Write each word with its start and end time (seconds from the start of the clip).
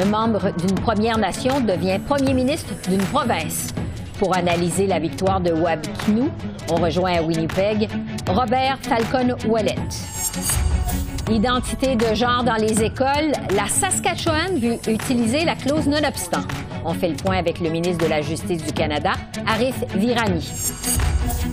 Un 0.00 0.04
membre 0.04 0.52
d'une 0.52 0.76
Première 0.76 1.18
Nation 1.18 1.60
devient 1.60 1.98
premier 1.98 2.32
ministre 2.32 2.72
d'une 2.88 3.02
province. 3.02 3.74
Pour 4.20 4.36
analyser 4.36 4.86
la 4.86 5.00
victoire 5.00 5.40
de 5.40 5.50
Wabkinu, 5.50 6.30
on 6.70 6.76
rejoint 6.76 7.14
à 7.14 7.22
Winnipeg 7.22 7.88
Robert 8.28 8.78
Falcon 8.82 9.36
Ouellet. 9.48 9.74
Identité 11.28 11.96
de 11.96 12.14
genre 12.14 12.44
dans 12.44 12.54
les 12.54 12.80
écoles, 12.80 13.32
la 13.56 13.66
Saskatchewan 13.66 14.60
veut 14.60 14.78
utiliser 14.88 15.44
la 15.44 15.56
clause 15.56 15.88
non-obstant. 15.88 16.42
On 16.84 16.94
fait 16.94 17.08
le 17.08 17.16
point 17.16 17.36
avec 17.36 17.58
le 17.58 17.68
ministre 17.68 18.04
de 18.04 18.10
la 18.10 18.22
Justice 18.22 18.62
du 18.64 18.72
Canada, 18.72 19.14
Arif 19.48 19.82
Virani. 19.96 20.48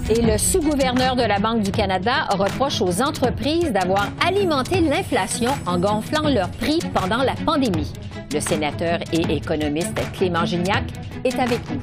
Et 0.08 0.22
le 0.22 0.38
sous-gouverneur 0.38 1.16
de 1.16 1.24
la 1.24 1.40
Banque 1.40 1.64
du 1.64 1.72
Canada 1.72 2.28
reproche 2.30 2.80
aux 2.80 3.02
entreprises 3.02 3.72
d'avoir 3.72 4.10
alimenté 4.26 4.82
l'inflation 4.82 5.52
en 5.66 5.80
gonflant 5.80 6.30
leurs 6.30 6.52
prix 6.52 6.80
pendant 6.94 7.24
la 7.24 7.34
pandémie. 7.44 7.92
Le 8.34 8.40
sénateur 8.40 9.00
et 9.14 9.36
économiste 9.36 9.94
Clément 10.14 10.46
Gignac 10.46 10.84
est 11.24 11.40
avec 11.40 11.60
nous. 11.70 11.82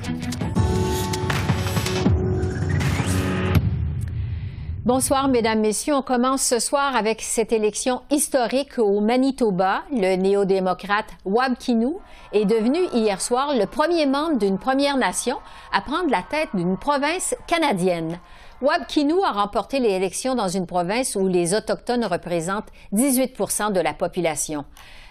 Bonsoir, 4.85 5.29
Mesdames, 5.29 5.61
Messieurs. 5.61 5.95
On 5.95 6.03
commence 6.03 6.43
ce 6.43 6.59
soir 6.59 6.97
avec 6.97 7.23
cette 7.23 7.53
élection 7.53 8.03
historique 8.11 8.79
au 8.79 9.01
Manitoba. 9.01 9.85
Le 9.93 10.17
néo-démocrate 10.17 11.07
Wab 11.25 11.57
Kinou 11.57 12.01
est 12.33 12.45
devenu 12.45 12.81
hier 12.93 13.21
soir 13.21 13.55
le 13.57 13.67
premier 13.67 14.07
membre 14.07 14.39
d'une 14.39 14.59
Première 14.59 14.97
Nation 14.97 15.37
à 15.73 15.83
prendre 15.83 16.11
la 16.11 16.23
tête 16.29 16.49
d'une 16.55 16.77
province 16.77 17.37
canadienne. 17.47 18.19
Wab 18.63 18.87
Kinou 18.87 19.25
a 19.25 19.33
remporté 19.33 19.81
les 19.81 19.89
élections 19.89 20.37
dans 20.37 20.47
une 20.47 20.67
province 20.67 21.17
où 21.17 21.27
les 21.27 21.53
Autochtones 21.53 22.05
représentent 22.05 22.69
18% 22.93 23.73
de 23.73 23.81
la 23.81 23.93
population. 23.93 24.65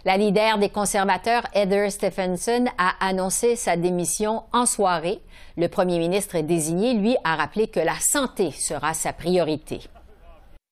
La 0.06 0.16
leader 0.16 0.58
des 0.58 0.70
conservateurs, 0.70 1.44
Heather 1.54 1.92
Stephenson, 1.92 2.68
a 2.78 2.94
annoncé 3.06 3.58
sa 3.58 3.76
démission 3.76 4.44
en 4.54 4.66
soirée. 4.66 5.20
Le 5.58 5.68
premier 5.68 6.00
ministre 6.00 6.40
désigné, 6.40 6.94
lui, 6.94 7.18
a 7.26 7.36
rappelé 7.36 7.68
que 7.68 7.82
la 7.82 8.00
santé 8.00 8.52
sera 8.52 8.94
sa 8.94 9.12
priorité. 9.12 9.82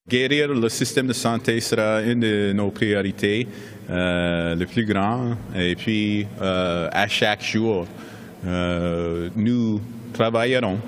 Guérir 0.08 0.48
le 0.48 0.70
système 0.70 1.08
de 1.08 1.14
santé 1.14 1.60
sera 1.60 2.02
une 2.02 2.22
de 2.22 2.54
nos 2.54 2.72
priorités, 2.72 3.46
euh, 3.90 4.56
le 4.56 4.66
plus 4.66 4.86
grand. 4.86 5.36
Et 5.54 5.76
puis, 5.76 6.26
euh, 6.42 6.88
à 6.94 7.10
chaque 7.10 7.44
jour, 7.44 7.86
euh, 8.48 9.30
nous 9.36 9.82
travaillerons 10.14 10.80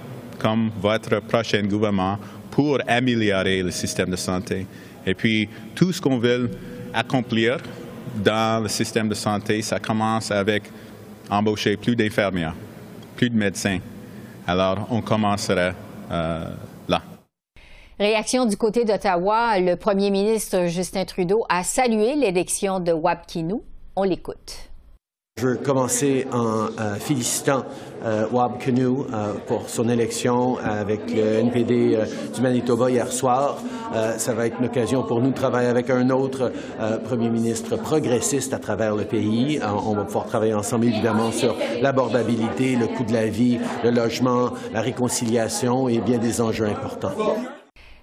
comme 0.42 0.72
votre 0.82 1.20
prochain 1.22 1.62
gouvernement 1.62 2.18
pour 2.50 2.80
améliorer 2.88 3.62
le 3.62 3.70
système 3.70 4.10
de 4.10 4.16
santé. 4.16 4.66
Et 5.06 5.14
puis, 5.14 5.48
tout 5.76 5.94
ce 5.94 6.02
qu'on 6.02 6.18
veut 6.18 6.50
accomplir 6.94 7.58
dans 8.16 8.64
le 8.64 8.68
système 8.68 9.08
de 9.08 9.14
santé, 9.14 9.62
ça 9.62 9.80
commence 9.80 10.32
avec 10.32 10.64
embaucher 11.30 11.78
plus 11.78 11.96
d'infirmières, 11.96 12.56
plus 13.16 13.30
de 13.30 13.38
médecins. 13.38 13.80
Alors, 14.48 14.88
on 14.90 15.02
commencera 15.02 15.74
euh, 16.12 16.46
là. 16.90 17.02
Réaction 18.00 18.46
du 18.46 18.58
côté 18.58 18.84
d'Ottawa, 18.84 19.60
le 19.60 19.76
premier 19.76 20.10
ministre 20.10 20.66
Justin 20.66 21.06
Trudeau 21.06 21.46
a 21.50 21.64
salué 21.64 22.16
l'élection 22.16 22.80
de 22.80 22.92
Wapkinou. 22.92 23.64
On 23.96 24.04
l'écoute. 24.04 24.71
Je 25.42 25.48
veux 25.48 25.56
commencer 25.56 26.28
en 26.32 26.68
euh, 26.80 26.96
félicitant 27.00 27.64
euh, 28.06 28.28
Wab 28.32 28.60
Canoe 28.60 29.08
euh, 29.12 29.34
pour 29.48 29.70
son 29.70 29.90
élection 29.90 30.58
avec 30.58 31.12
le 31.12 31.40
NPD 31.40 31.96
euh, 31.96 32.06
du 32.36 32.42
Manitoba 32.42 32.92
hier 32.92 33.12
soir. 33.12 33.58
Euh, 33.96 34.18
ça 34.18 34.34
va 34.34 34.46
être 34.46 34.60
une 34.60 34.68
occasion 34.68 35.02
pour 35.02 35.20
nous 35.20 35.32
de 35.32 35.36
travailler 35.36 35.70
avec 35.70 35.90
un 35.90 36.12
autre 36.12 36.52
euh, 36.80 36.98
premier 36.98 37.30
ministre 37.30 37.76
progressiste 37.76 38.54
à 38.54 38.60
travers 38.60 38.96
le 38.96 39.06
pays. 39.06 39.60
on 39.64 39.96
va 39.96 40.04
pouvoir 40.04 40.26
travailler 40.26 40.54
ensemble 40.54 40.86
évidemment 40.86 41.32
sur 41.32 41.56
l'abordabilité, 41.82 42.76
le 42.76 42.86
coût 42.86 43.04
de 43.04 43.14
la 43.14 43.26
vie, 43.26 43.58
le 43.84 43.90
logement, 43.90 44.52
la 44.74 44.82
réconciliation 44.82 45.90
et 45.90 46.00
bien 46.02 46.20
des 46.20 46.42
enjeux 46.42 46.68
importants. 46.68 47.16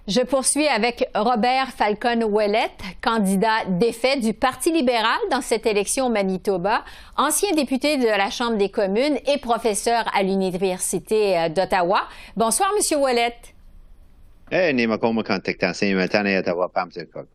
Je 0.09 0.21
poursuis 0.21 0.67
avec 0.67 1.07
Robert 1.13 1.67
Falcon 1.67 2.23
Ouellet, 2.23 2.71
candidat 2.99 3.65
défait 3.67 4.19
du 4.19 4.33
Parti 4.33 4.71
libéral 4.71 5.19
dans 5.29 5.41
cette 5.41 5.67
élection 5.67 6.07
au 6.07 6.09
Manitoba, 6.09 6.83
ancien 7.15 7.51
député 7.51 7.97
de 7.97 8.07
la 8.07 8.31
Chambre 8.31 8.57
des 8.57 8.69
communes 8.69 9.19
et 9.31 9.37
professeur 9.37 10.05
à 10.15 10.23
l'Université 10.23 11.47
d'Ottawa. 11.49 12.07
Bonsoir, 12.35 12.71
Monsieur 12.75 12.97
Ouellet. 12.97 13.35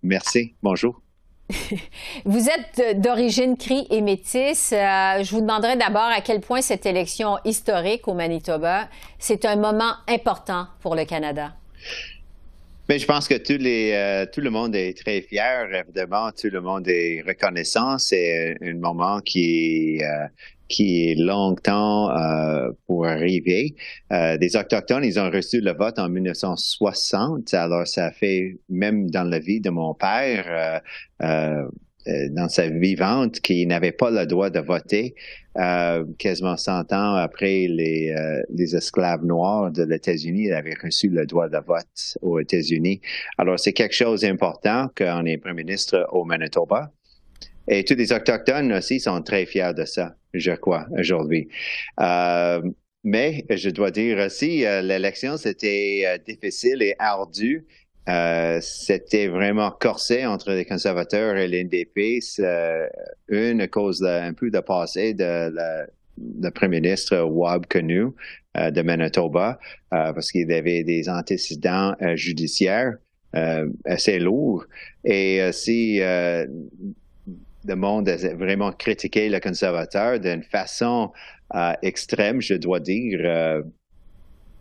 Merci. 0.02 0.56
Bonjour. 0.60 1.00
Vous 2.24 2.48
êtes 2.48 3.00
d'origine 3.00 3.56
cri 3.56 3.86
et 3.88 4.00
métisse. 4.00 4.72
Euh, 4.72 5.22
je 5.22 5.30
vous 5.30 5.42
demanderai 5.42 5.76
d'abord 5.76 6.10
à 6.12 6.20
quel 6.22 6.40
point 6.40 6.60
cette 6.60 6.86
élection 6.86 7.38
historique 7.44 8.08
au 8.08 8.14
Manitoba, 8.14 8.88
c'est 9.20 9.44
un 9.44 9.54
moment 9.54 9.92
important 10.08 10.66
pour 10.80 10.96
le 10.96 11.04
Canada. 11.04 11.52
Mais 12.88 12.98
je 12.98 13.06
pense 13.06 13.28
que 13.28 13.38
tous 13.38 13.62
les, 13.62 13.92
euh, 13.92 14.26
tout 14.30 14.42
le 14.42 14.50
monde 14.50 14.74
est 14.76 14.96
très 14.96 15.22
fier, 15.22 15.68
évidemment, 15.72 16.30
tout 16.32 16.50
le 16.50 16.60
monde 16.60 16.86
est 16.86 17.22
reconnaissant. 17.26 17.98
C'est 17.98 18.56
un 18.60 18.74
moment 18.74 19.20
qui, 19.20 20.02
euh, 20.02 20.26
qui 20.68 21.10
est 21.10 21.14
longtemps 21.14 22.10
euh, 22.10 22.70
pour 22.86 23.06
arriver. 23.06 23.74
Euh, 24.12 24.36
des 24.38 24.56
Autochtones, 24.56 25.04
ils 25.04 25.18
ont 25.18 25.30
reçu 25.30 25.60
le 25.60 25.72
vote 25.72 25.98
en 25.98 26.08
1960, 26.08 27.54
alors 27.54 27.86
ça 27.86 28.10
fait, 28.10 28.58
même 28.68 29.10
dans 29.10 29.24
la 29.24 29.38
vie 29.38 29.60
de 29.60 29.70
mon 29.70 29.94
père, 29.94 30.44
euh, 30.48 30.78
euh, 31.26 31.68
dans 32.06 32.48
sa 32.48 32.68
vivante 32.68 33.40
qui 33.40 33.66
n'avait 33.66 33.92
pas 33.92 34.10
le 34.10 34.26
droit 34.26 34.50
de 34.50 34.60
voter 34.60 35.14
euh, 35.56 36.04
quasiment 36.18 36.56
100 36.56 36.92
ans 36.92 37.14
après 37.14 37.68
les, 37.68 38.10
euh, 38.10 38.42
les 38.52 38.74
esclaves 38.74 39.24
noirs 39.24 39.70
de 39.70 39.84
l'États-Unis 39.84 40.50
avaient 40.50 40.74
reçu 40.82 41.08
le 41.08 41.26
droit 41.26 41.48
de 41.48 41.58
vote 41.64 42.18
aux 42.22 42.40
États-Unis. 42.40 43.00
Alors 43.38 43.60
c'est 43.60 43.72
quelque 43.72 43.94
chose 43.94 44.22
d'important 44.22 44.88
qu'on 44.96 45.24
est 45.26 45.38
premier 45.38 45.62
ministre 45.62 46.08
au 46.10 46.24
Manitoba. 46.24 46.90
Et 47.68 47.84
tous 47.84 47.94
les 47.94 48.12
autochtones 48.12 48.72
aussi 48.72 48.98
sont 48.98 49.22
très 49.22 49.46
fiers 49.46 49.72
de 49.76 49.84
ça, 49.84 50.16
je 50.32 50.50
crois, 50.52 50.86
aujourd'hui. 50.98 51.48
Euh, 52.00 52.60
mais 53.04 53.44
je 53.48 53.70
dois 53.70 53.92
dire 53.92 54.18
aussi, 54.18 54.64
l'élection, 54.82 55.36
c'était 55.36 56.20
difficile 56.26 56.82
et 56.82 56.94
ardu. 56.98 57.64
Euh, 58.08 58.58
c'était 58.60 59.28
vraiment 59.28 59.70
corsé 59.70 60.26
entre 60.26 60.52
les 60.52 60.64
conservateurs 60.64 61.36
et 61.36 61.48
l'NDP. 61.48 62.20
Euh, 62.40 62.86
une 63.28 63.60
à 63.62 63.68
cause 63.68 64.00
de, 64.00 64.06
un 64.06 64.34
peu 64.34 64.50
de 64.50 64.60
passé 64.60 65.14
de 65.14 65.50
la, 65.50 65.86
le 66.18 66.50
premier 66.50 66.80
ministre 66.80 67.20
Wab 67.22 67.66
Canoe 67.66 68.14
euh, 68.56 68.70
de 68.70 68.82
Manitoba, 68.82 69.58
euh, 69.92 70.12
parce 70.12 70.30
qu'il 70.30 70.50
avait 70.52 70.84
des 70.84 71.08
antécédents 71.08 71.94
euh, 72.02 72.16
judiciaires 72.16 72.94
euh, 73.34 73.68
assez 73.84 74.18
lourds. 74.18 74.64
Et 75.04 75.42
aussi, 75.42 75.98
le 75.98 76.46
monde 77.74 78.08
a 78.08 78.16
vraiment 78.34 78.72
critiqué 78.72 79.28
le 79.28 79.40
conservateur 79.40 80.20
d'une 80.20 80.42
façon 80.42 81.10
extrême, 81.82 82.40
je 82.40 82.54
dois 82.54 82.80
dire 82.80 83.62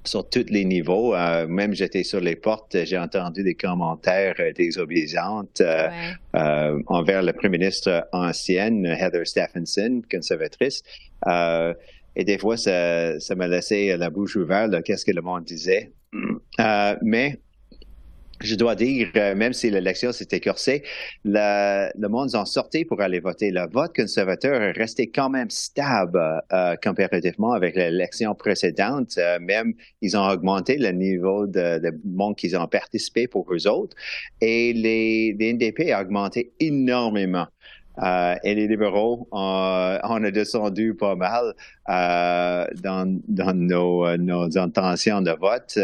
sur 0.06 0.28
tous 0.30 0.46
les 0.50 0.66
niveaux. 0.66 1.16
Euh, 1.16 1.48
même 1.48 1.74
j'étais 1.74 2.04
sur 2.04 2.20
les 2.20 2.36
portes, 2.36 2.76
j'ai 2.84 2.98
entendu 2.98 3.44
des 3.44 3.56
commentaires 3.56 4.36
euh, 4.40 4.52
désobéissantes 4.54 5.62
euh, 5.62 5.88
euh, 6.36 6.82
envers 6.88 7.22
le 7.24 7.34
premier 7.34 7.58
ministre 7.58 8.08
ancienne, 8.12 8.86
Heather 8.86 9.26
Stephenson, 9.26 10.02
conservatrice. 10.10 10.82
Euh, 11.28 11.74
et 12.16 12.24
des 12.24 12.38
fois, 12.38 12.58
ça, 12.58 13.20
ça 13.20 13.36
m'a 13.36 13.48
laissé 13.48 13.98
la 13.98 14.10
bouche 14.10 14.36
ouverte, 14.36 14.84
qu'est-ce 14.84 15.06
que 15.06 15.12
le 15.12 15.22
monde 15.22 15.46
disait. 15.46 15.92
mais 17.02 17.40
je 18.44 18.56
dois 18.56 18.76
dire, 18.76 19.10
euh, 19.16 19.36
même 19.36 19.54
si 19.54 19.70
l'élection 19.70 20.12
s'est 20.12 20.28
écorcée, 20.32 20.84
le 21.24 22.08
monde 22.08 22.36
en 22.36 22.46
sortait 22.46 22.86
pour 22.86 23.02
aller 23.02 23.20
voter. 23.20 23.52
Le 23.52 23.68
vote 23.72 23.96
conservateur 23.96 24.62
est 24.62 24.72
resté 24.72 25.10
quand 25.10 25.30
même 25.30 25.50
stable 25.50 26.42
euh, 26.52 26.76
comparativement 26.84 27.54
avec 27.54 27.76
l'élection 27.76 28.36
précédente. 28.36 29.16
Euh, 29.18 29.40
même, 29.40 29.74
ils 30.02 30.18
ont 30.18 30.28
augmenté 30.28 30.78
le 30.78 30.92
niveau 30.92 31.48
de, 31.48 31.80
de 31.80 31.92
monde 32.06 32.36
qu'ils 32.36 32.58
ont 32.58 32.68
participé 32.68 33.28
pour 33.28 33.52
eux 33.54 33.68
autres. 33.68 33.96
Et 34.42 34.74
les, 34.74 35.34
les 35.40 35.54
NDP 35.54 35.94
ont 35.96 36.02
augmenté 36.02 36.52
énormément. 36.60 37.48
Euh, 38.02 38.36
et 38.44 38.56
les 38.56 38.68
libéraux, 38.68 39.28
on, 39.32 40.24
a 40.24 40.32
descendu 40.32 40.96
pas 40.96 41.16
mal 41.16 41.54
euh, 41.90 42.66
dans, 42.82 43.20
dans 43.28 43.54
nos, 43.54 44.18
nos, 44.18 44.58
intentions 44.58 45.22
de 45.22 45.32
vote. 45.32 45.78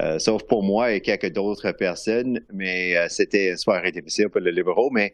Euh, 0.00 0.18
sauf 0.18 0.44
pour 0.44 0.62
moi 0.62 0.92
et 0.92 1.00
quelques 1.00 1.32
d'autres 1.32 1.72
personnes, 1.72 2.40
mais 2.52 2.96
euh, 2.96 3.06
c'était 3.08 3.50
une 3.50 3.56
soirée 3.56 3.90
difficile 3.90 4.28
pour 4.28 4.40
les 4.40 4.52
libéraux. 4.52 4.90
Mais 4.90 5.12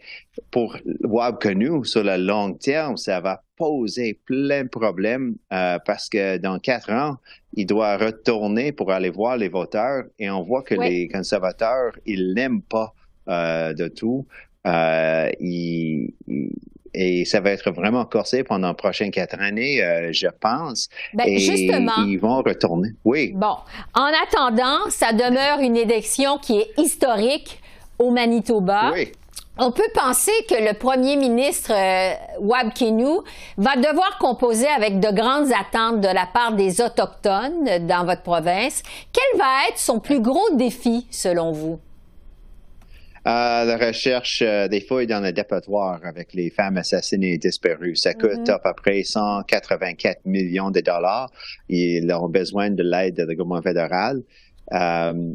pour 0.51 0.77
Wab 1.03 1.39
Canoe, 1.39 1.85
sur 1.85 2.05
le 2.05 2.17
long 2.17 2.53
terme, 2.55 2.97
ça 2.97 3.21
va 3.21 3.43
poser 3.57 4.21
plein 4.27 4.65
de 4.65 4.69
problèmes 4.69 5.37
euh, 5.53 5.79
parce 5.87 6.09
que 6.09 6.37
dans 6.37 6.59
quatre 6.59 6.91
ans, 6.91 7.17
il 7.55 7.67
doit 7.67 7.97
retourner 7.97 8.73
pour 8.73 8.91
aller 8.93 9.11
voir 9.11 9.37
les 9.37 9.49
voteurs 9.49 10.05
et 10.19 10.29
on 10.29 10.43
voit 10.43 10.63
que 10.63 10.75
les 10.75 11.09
conservateurs, 11.09 11.93
ils 12.05 12.35
n'aiment 12.35 12.63
pas 12.63 12.93
de 13.27 13.89
tout. 13.89 14.27
ils, 14.67 16.13
et 16.95 17.25
ça 17.25 17.41
va 17.41 17.51
être 17.51 17.71
vraiment 17.71 18.05
corsé 18.05 18.45
pendant 18.45 18.69
les 18.69 18.75
prochaines 18.75 19.11
quatre 19.11 19.41
années, 19.41 19.83
euh, 19.83 20.13
je 20.13 20.29
pense. 20.41 20.89
Ben, 21.13 21.27
et 21.27 21.39
justement. 21.39 22.05
Ils 22.07 22.19
vont 22.19 22.39
retourner. 22.43 22.91
Oui. 23.05 23.33
Bon. 23.35 23.57
En 23.95 24.11
attendant, 24.27 24.89
ça 24.91 25.13
demeure 25.13 25.61
une 25.61 25.77
élection 25.77 26.39
qui 26.39 26.59
est 26.59 26.71
historique 26.79 27.61
au 27.99 28.11
Manitoba. 28.11 28.93
Oui. 28.93 29.13
On 29.57 29.71
peut 29.71 29.83
penser 29.95 30.33
que 30.49 30.55
le 30.55 30.77
premier 30.77 31.15
ministre 31.15 31.71
euh, 31.73 32.15
Wab 32.41 32.73
va 33.57 33.77
devoir 33.77 34.19
composer 34.19 34.67
avec 34.67 34.99
de 34.99 35.15
grandes 35.15 35.53
attentes 35.53 36.01
de 36.01 36.09
la 36.09 36.27
part 36.27 36.55
des 36.55 36.81
Autochtones 36.81 37.87
dans 37.87 38.05
votre 38.05 38.23
province. 38.23 38.83
Quel 39.13 39.39
va 39.39 39.69
être 39.69 39.79
son 39.79 40.01
plus 40.01 40.19
gros 40.21 40.51
défi, 40.55 41.07
selon 41.11 41.53
vous? 41.53 41.79
La 43.25 43.77
recherche 43.77 44.43
euh, 44.43 44.69
des 44.69 44.81
fouilles 44.81 45.07
dans 45.07 45.21
le 45.21 45.33
dépotoir 45.33 46.01
avec 46.05 46.35
les 46.35 46.51
femmes 46.51 46.77
assassinées 46.77 47.35
et 47.35 47.39
disparues. 47.39 47.97
Ça 47.97 48.15
coûte 48.15 48.49
mm-hmm. 48.49 48.51
à 48.51 48.59
peu 48.59 48.73
près 48.75 49.03
184 49.03 50.27
millions 50.27 50.71
de 50.71 50.81
dollars. 50.81 51.31
Ils 51.69 52.13
ont 52.13 52.29
besoin 52.29 52.71
de 52.71 52.83
l'aide 52.83 53.17
du 53.17 53.37
gouvernement 53.37 53.63
fédéral. 53.63 54.23
Euh, 54.73 55.35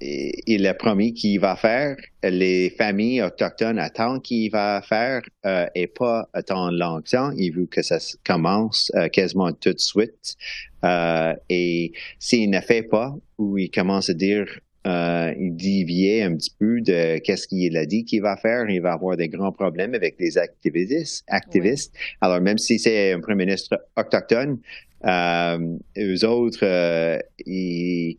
il 0.00 0.66
a 0.66 0.74
promis 0.74 1.12
qu'il 1.12 1.40
va 1.40 1.56
faire. 1.56 1.96
Les 2.22 2.70
familles 2.70 3.22
autochtones 3.22 3.78
attendent 3.78 4.22
qu'il 4.22 4.50
va 4.50 4.80
faire 4.82 5.22
euh, 5.44 5.66
et 5.74 5.86
pas 5.86 6.28
attendre 6.32 6.72
longtemps. 6.72 7.32
Il 7.36 7.52
veut 7.52 7.66
que 7.66 7.82
ça 7.82 7.98
commence 8.24 8.90
euh, 8.94 9.08
quasiment 9.08 9.52
tout 9.52 9.72
de 9.72 9.78
suite. 9.78 10.36
Euh, 10.84 11.34
et 11.50 11.92
s'il 12.18 12.50
ne 12.50 12.60
fait 12.60 12.82
pas, 12.82 13.14
ou 13.38 13.58
il 13.58 13.70
commence 13.70 14.08
à 14.08 14.14
dire 14.14 14.46
euh, 14.86 15.34
il 15.38 15.56
déviait 15.56 16.22
un 16.22 16.34
petit 16.36 16.54
peu 16.58 16.80
de 16.80 17.18
qu'est-ce 17.18 17.46
qu'il 17.46 17.76
a 17.76 17.84
dit 17.84 18.04
qu'il 18.04 18.22
va 18.22 18.36
faire. 18.36 18.68
Il 18.68 18.80
va 18.80 18.92
avoir 18.92 19.16
des 19.16 19.28
grands 19.28 19.52
problèmes 19.52 19.94
avec 19.94 20.16
les 20.18 20.38
activistes. 20.38 21.24
activistes. 21.28 21.94
Alors, 22.20 22.40
même 22.40 22.58
si 22.58 22.78
c'est 22.78 23.12
un 23.12 23.20
premier 23.20 23.44
ministre 23.44 23.78
autochtone, 23.96 24.58
euh, 25.06 25.76
eux 25.98 26.24
autres, 26.24 26.64
euh, 26.64 27.18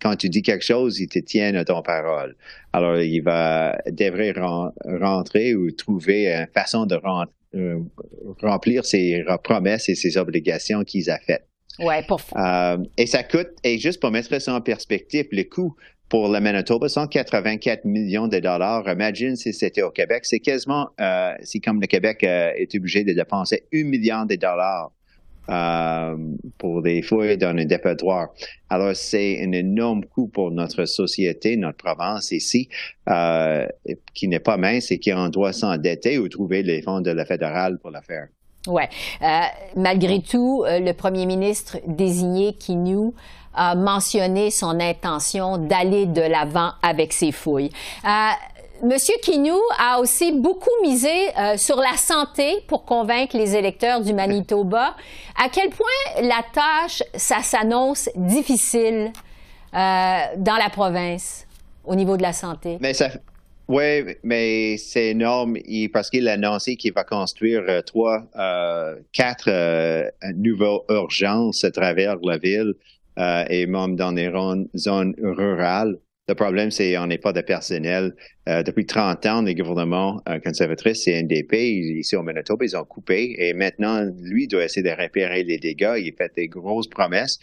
quand 0.01 0.15
tu 0.15 0.29
dis 0.29 0.41
quelque 0.41 0.65
chose, 0.65 0.99
ils 0.99 1.07
te 1.07 1.19
tiennent 1.19 1.55
à 1.55 1.65
ton 1.65 1.81
parole. 1.81 2.35
Alors, 2.73 2.99
il 2.99 3.21
va 3.21 3.77
devrait 3.89 4.33
rentrer 4.85 5.55
ou 5.55 5.71
trouver 5.71 6.27
une 6.27 6.47
façon 6.53 6.85
de 6.85 6.99
euh, 7.55 7.79
remplir 8.41 8.85
ses 8.85 9.23
promesses 9.43 9.89
et 9.89 9.95
ses 9.95 10.17
obligations 10.17 10.83
qu'ils 10.83 11.09
a 11.09 11.17
faites. 11.19 11.47
Ouais, 11.79 12.03
pour... 12.07 12.21
Euh, 12.35 12.77
et 12.97 13.05
ça 13.05 13.23
coûte, 13.23 13.49
et 13.63 13.77
juste 13.77 13.99
pour 13.99 14.11
mettre 14.11 14.39
ça 14.39 14.53
en 14.53 14.61
perspective, 14.61 15.27
le 15.31 15.43
coût 15.43 15.75
pour 16.11 16.27
le 16.27 16.41
Manitoba, 16.41 16.89
184 16.89 17.85
millions 17.85 18.27
de 18.27 18.37
dollars. 18.39 18.83
Imagine 18.85 19.37
si 19.37 19.53
c'était 19.53 19.81
au 19.81 19.91
Québec. 19.91 20.25
C'est 20.25 20.41
quasiment, 20.41 20.89
euh, 20.99 21.33
si 21.41 21.61
comme 21.61 21.79
le 21.79 21.87
Québec 21.87 22.25
euh, 22.25 22.51
est 22.57 22.75
obligé 22.75 23.05
de 23.05 23.13
dépenser 23.13 23.63
un 23.73 23.85
million 23.85 24.25
de 24.25 24.35
dollars 24.35 24.91
euh, 25.47 26.17
pour 26.57 26.81
des 26.81 27.01
fouilles 27.01 27.37
dans 27.37 27.55
un 27.57 27.63
dépotoir. 27.63 28.27
Alors, 28.69 28.93
c'est 28.93 29.41
un 29.41 29.53
énorme 29.53 30.03
coût 30.03 30.27
pour 30.27 30.51
notre 30.51 30.83
société, 30.83 31.55
notre 31.55 31.77
province 31.77 32.33
ici, 32.33 32.67
euh, 33.09 33.65
qui 34.13 34.27
n'est 34.27 34.41
pas 34.41 34.57
mince 34.57 34.91
et 34.91 34.99
qui 34.99 35.13
en 35.13 35.29
doit 35.29 35.53
s'endetter 35.53 36.19
ou 36.19 36.27
trouver 36.27 36.61
les 36.61 36.81
fonds 36.81 36.99
de 36.99 37.11
la 37.11 37.23
fédérale 37.23 37.79
pour 37.79 37.89
le 37.89 38.01
faire. 38.05 38.27
Ouais. 38.67 38.89
Euh, 39.23 39.41
malgré 39.75 40.21
tout, 40.21 40.63
euh, 40.67 40.79
le 40.79 40.93
premier 40.93 41.25
ministre 41.25 41.79
désigné 41.87 42.53
Kinew 42.53 43.13
a 43.53 43.75
mentionné 43.75 44.51
son 44.51 44.80
intention 44.80 45.57
d'aller 45.57 46.06
de 46.06 46.21
l'avant 46.21 46.71
avec 46.81 47.13
ses 47.13 47.31
fouilles. 47.31 47.71
Euh, 48.06 48.30
Monsieur 48.83 49.15
Kinew 49.21 49.59
a 49.77 50.00
aussi 50.00 50.31
beaucoup 50.31 50.71
misé 50.81 51.27
sur 51.57 51.75
la 51.75 51.95
santé 51.98 52.63
pour 52.68 52.83
convaincre 52.83 53.38
les 53.38 53.56
électeurs 53.56 54.01
du 54.01 54.12
Manitoba. 54.12 54.95
À 55.39 55.50
quel 55.50 55.69
point 55.69 55.86
la 56.24 56.42
tâche, 56.51 57.03
ça 57.13 57.44
s'annonce 57.44 58.09
difficile 58.15 59.12
dans 59.71 60.57
la 60.57 60.69
province 60.71 61.45
au 61.86 61.94
niveau 61.94 62.18
de 62.18 62.24
la 62.24 62.33
santé? 62.33 62.80
Mais 62.81 62.95
ça, 62.95 63.09
oui, 63.71 64.03
mais 64.21 64.75
c'est 64.75 65.12
énorme 65.12 65.57
parce 65.94 66.09
qu'il 66.09 66.27
a 66.27 66.33
annoncé 66.33 66.75
qu'il 66.75 66.92
va 66.92 67.06
construire 67.06 67.63
euh, 67.69 67.81
trois, 67.81 68.24
euh, 68.36 68.98
quatre 69.13 69.48
euh, 69.48 70.09
nouvelles 70.36 70.80
urgences 70.89 71.63
à 71.63 71.71
travers 71.71 72.18
la 72.21 72.38
ville 72.38 72.74
et 73.50 73.65
même 73.68 73.95
dans 73.95 74.12
les 74.12 74.31
zones 74.75 75.15
rurales. 75.21 75.97
Le 76.27 76.35
problème, 76.35 76.71
c'est 76.71 76.94
qu'on 76.94 77.07
n'est 77.07 77.18
pas 77.18 77.33
de 77.33 77.41
personnel. 77.41 78.13
depuis 78.47 78.85
30 78.85 79.25
ans, 79.25 79.41
les 79.41 79.53
gouvernements 79.53 80.21
conservateurs, 80.44 80.95
c'est 80.95 81.21
NDP, 81.21 81.53
ici 81.53 82.15
au 82.15 82.23
Manitoba, 82.23 82.63
ils 82.63 82.77
ont 82.77 82.85
coupé. 82.85 83.35
Et 83.38 83.53
maintenant, 83.53 84.06
lui 84.21 84.47
doit 84.47 84.63
essayer 84.63 84.83
de 84.83 84.95
réparer 84.95 85.44
les 85.44 85.57
dégâts. 85.57 85.95
Il 85.97 86.13
fait 86.18 86.31
des 86.35 86.47
grosses 86.47 86.88
promesses. 86.88 87.39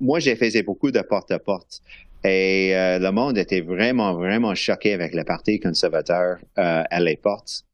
moi, 0.00 0.20
j'ai 0.20 0.36
fait 0.36 0.62
beaucoup 0.62 0.90
de 0.90 1.00
porte-à-porte. 1.00 1.82
Et 2.24 2.76
euh, 2.76 2.98
le 2.98 3.10
monde 3.10 3.36
était 3.36 3.60
vraiment, 3.60 4.14
vraiment 4.14 4.54
choqué 4.54 4.92
avec 4.92 5.14
le 5.14 5.24
Parti 5.24 5.58
conservateur 5.58 6.38
euh, 6.58 6.82
à 6.88 7.00
les 7.00 7.16
portes. 7.16 7.64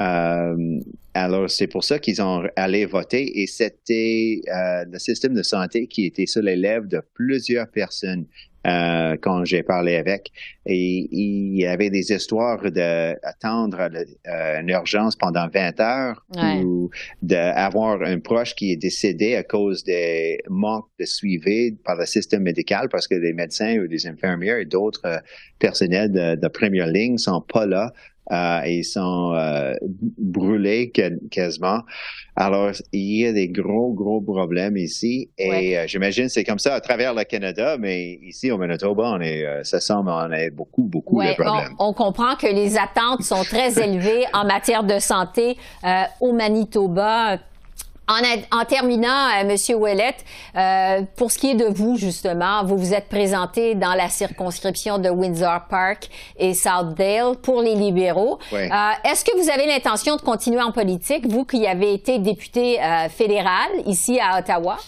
Euh, 0.00 0.80
alors, 1.16 1.50
c'est 1.50 1.66
pour 1.66 1.84
ça 1.84 1.98
qu'ils 1.98 2.22
ont 2.22 2.44
allé 2.56 2.84
voter 2.86 3.40
et 3.40 3.46
c'était 3.46 4.40
euh, 4.48 4.84
le 4.90 4.98
système 4.98 5.34
de 5.34 5.42
santé 5.42 5.86
qui 5.86 6.06
était 6.06 6.26
sur 6.26 6.42
les 6.42 6.56
lèvres 6.56 6.86
de 6.86 7.02
plusieurs 7.14 7.68
personnes 7.68 8.26
euh, 8.66 9.16
quand 9.20 9.44
j'ai 9.44 9.62
parlé 9.62 9.94
avec. 9.94 10.32
Et 10.64 11.06
il 11.12 11.56
y 11.56 11.66
avait 11.66 11.88
des 11.88 12.12
histoires 12.12 12.60
d'attendre 12.72 13.78
euh, 13.78 14.60
une 14.60 14.70
urgence 14.70 15.14
pendant 15.14 15.46
20 15.48 15.78
heures 15.78 16.26
ou 16.64 16.90
d'avoir 17.22 18.02
un 18.02 18.18
proche 18.18 18.56
qui 18.56 18.72
est 18.72 18.76
décédé 18.76 19.36
à 19.36 19.44
cause 19.44 19.84
des 19.84 20.40
manques 20.48 20.88
de 20.98 21.04
suivi 21.04 21.72
par 21.84 21.94
le 21.94 22.06
système 22.06 22.42
médical 22.42 22.88
parce 22.88 23.06
que 23.06 23.14
les 23.14 23.32
médecins 23.32 23.76
ou 23.78 23.86
les 23.86 24.06
infirmières 24.08 24.58
et 24.58 24.64
d'autres 24.64 25.06
euh, 25.06 25.18
personnels 25.60 26.10
de, 26.10 26.34
de 26.34 26.48
première 26.48 26.88
ligne 26.88 27.18
sont 27.18 27.42
pas 27.42 27.66
là 27.66 27.92
euh, 28.32 28.60
ils 28.66 28.84
sont 28.84 29.32
euh, 29.34 29.74
brûlés 30.18 30.92
quasiment. 31.30 31.80
Alors, 32.34 32.72
il 32.92 33.20
y 33.20 33.26
a 33.26 33.32
des 33.32 33.48
gros, 33.48 33.92
gros 33.92 34.20
problèmes 34.20 34.76
ici. 34.76 35.30
Et 35.38 35.78
euh, 35.78 35.84
j'imagine 35.86 36.28
c'est 36.28 36.44
comme 36.44 36.58
ça 36.58 36.74
à 36.74 36.80
travers 36.80 37.14
le 37.14 37.24
Canada, 37.24 37.76
mais 37.78 38.18
ici 38.22 38.50
au 38.50 38.58
Manitoba, 38.58 39.12
on 39.14 39.20
est, 39.20 39.44
ça 39.64 39.80
semble 39.80 40.10
on 40.10 40.32
a 40.32 40.50
beaucoup, 40.50 40.82
beaucoup 40.82 41.22
de 41.22 41.32
problèmes. 41.34 41.74
On, 41.78 41.88
on, 41.88 41.92
comprend 41.92 42.36
que 42.36 42.46
les 42.46 42.76
attentes 42.76 43.22
sont 43.22 43.42
très 43.42 43.78
élevées 43.82 44.24
en 44.32 44.44
matière 44.44 44.84
de 44.84 44.98
santé 44.98 45.56
au 46.20 46.32
Manitoba 46.32 47.38
en, 48.08 48.64
terminant, 48.64 49.28
euh, 49.28 49.46
Monsieur 49.46 49.76
Ouellette, 49.76 50.24
euh, 50.56 51.02
pour 51.16 51.30
ce 51.30 51.38
qui 51.38 51.50
est 51.50 51.54
de 51.54 51.66
vous, 51.66 51.96
justement, 51.96 52.64
vous 52.64 52.76
vous 52.76 52.94
êtes 52.94 53.08
présenté 53.08 53.74
dans 53.74 53.94
la 53.94 54.08
circonscription 54.08 54.98
de 54.98 55.08
Windsor 55.08 55.66
Park 55.68 56.08
et 56.38 56.54
Southdale 56.54 57.36
pour 57.42 57.62
les 57.62 57.74
libéraux. 57.74 58.38
Euh, 58.52 58.68
est-ce 59.04 59.24
que 59.24 59.36
vous 59.36 59.50
avez 59.50 59.66
l'intention 59.66 60.16
de 60.16 60.20
continuer 60.20 60.62
en 60.62 60.72
politique, 60.72 61.26
vous 61.26 61.44
qui 61.44 61.66
avez 61.66 61.94
été 61.94 62.18
député 62.18 62.78
fédéral 63.10 63.68
ici 63.86 64.18
à 64.20 64.38
Ottawa? 64.38 64.78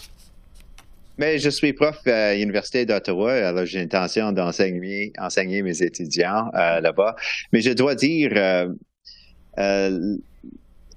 Mais 1.17 1.37
je 1.37 1.49
suis 1.49 1.73
prof 1.73 1.97
à 2.07 2.33
l'Université 2.33 2.85
d'Ottawa, 2.85 3.33
alors 3.33 3.65
j'ai 3.65 3.79
l'intention 3.79 4.31
d'enseigner 4.31 5.11
enseigner 5.19 5.61
mes 5.61 5.83
étudiants 5.83 6.49
là-bas. 6.53 7.15
Mais 7.51 7.59
je 7.59 7.71
dois 7.71 7.95
dire, 7.95 8.31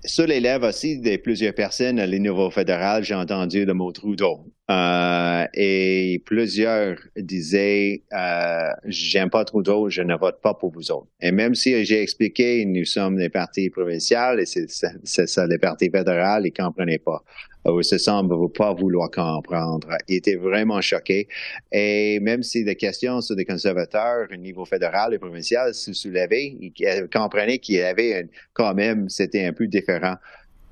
sur 0.04 0.26
les 0.26 0.40
lèvres 0.40 0.68
aussi 0.68 0.98
de 0.98 1.16
plusieurs 1.16 1.54
personnes, 1.54 2.00
les 2.00 2.18
nouveaux 2.18 2.50
fédérales, 2.50 3.04
j'ai 3.04 3.14
entendu 3.14 3.64
le 3.64 3.74
mot 3.74 3.92
Trudeau. 3.92 4.46
Euh, 4.70 5.44
et 5.54 6.22
plusieurs 6.24 6.96
disaient 7.16 8.04
euh, 8.12 8.68
j'aime 8.84 9.28
pas 9.28 9.44
Trudeau, 9.44 9.90
je 9.90 10.02
ne 10.02 10.14
vote 10.14 10.40
pas 10.40 10.54
pour 10.54 10.70
vous 10.70 10.92
autres. 10.92 11.08
Et 11.20 11.32
même 11.32 11.56
si 11.56 11.84
j'ai 11.84 12.00
expliqué 12.00 12.64
nous 12.64 12.84
sommes 12.84 13.16
des 13.16 13.28
partis 13.28 13.70
provinciaux 13.70 14.38
et 14.38 14.46
c'est 14.46 14.68
ça 14.68 15.46
les 15.46 15.58
partis 15.58 15.90
fédéraux, 15.90 16.44
ils 16.44 16.52
comprenaient 16.52 16.98
pas. 16.98 17.22
Ou 17.64 17.82
se 17.82 17.96
semble 17.96 18.50
pas 18.52 18.72
vouloir 18.72 19.10
comprendre. 19.10 19.96
Ils 20.08 20.16
étaient 20.16 20.34
vraiment 20.34 20.80
choqués. 20.80 21.28
Et 21.70 22.18
même 22.18 22.42
si 22.42 22.64
des 22.64 22.74
questions 22.74 23.20
sur 23.20 23.36
des 23.36 23.44
conservateurs 23.44 24.26
au 24.32 24.36
niveau 24.36 24.64
fédéral 24.64 25.14
et 25.14 25.18
provincial 25.18 25.72
se 25.72 25.92
soulevaient, 25.92 26.56
ils 26.60 26.72
comprenaient 27.12 27.58
qu'il 27.58 27.76
y 27.76 27.82
avait 27.82 28.28
quand 28.52 28.74
même, 28.74 29.08
c'était 29.08 29.44
un 29.44 29.52
peu 29.52 29.68
différent. 29.68 30.16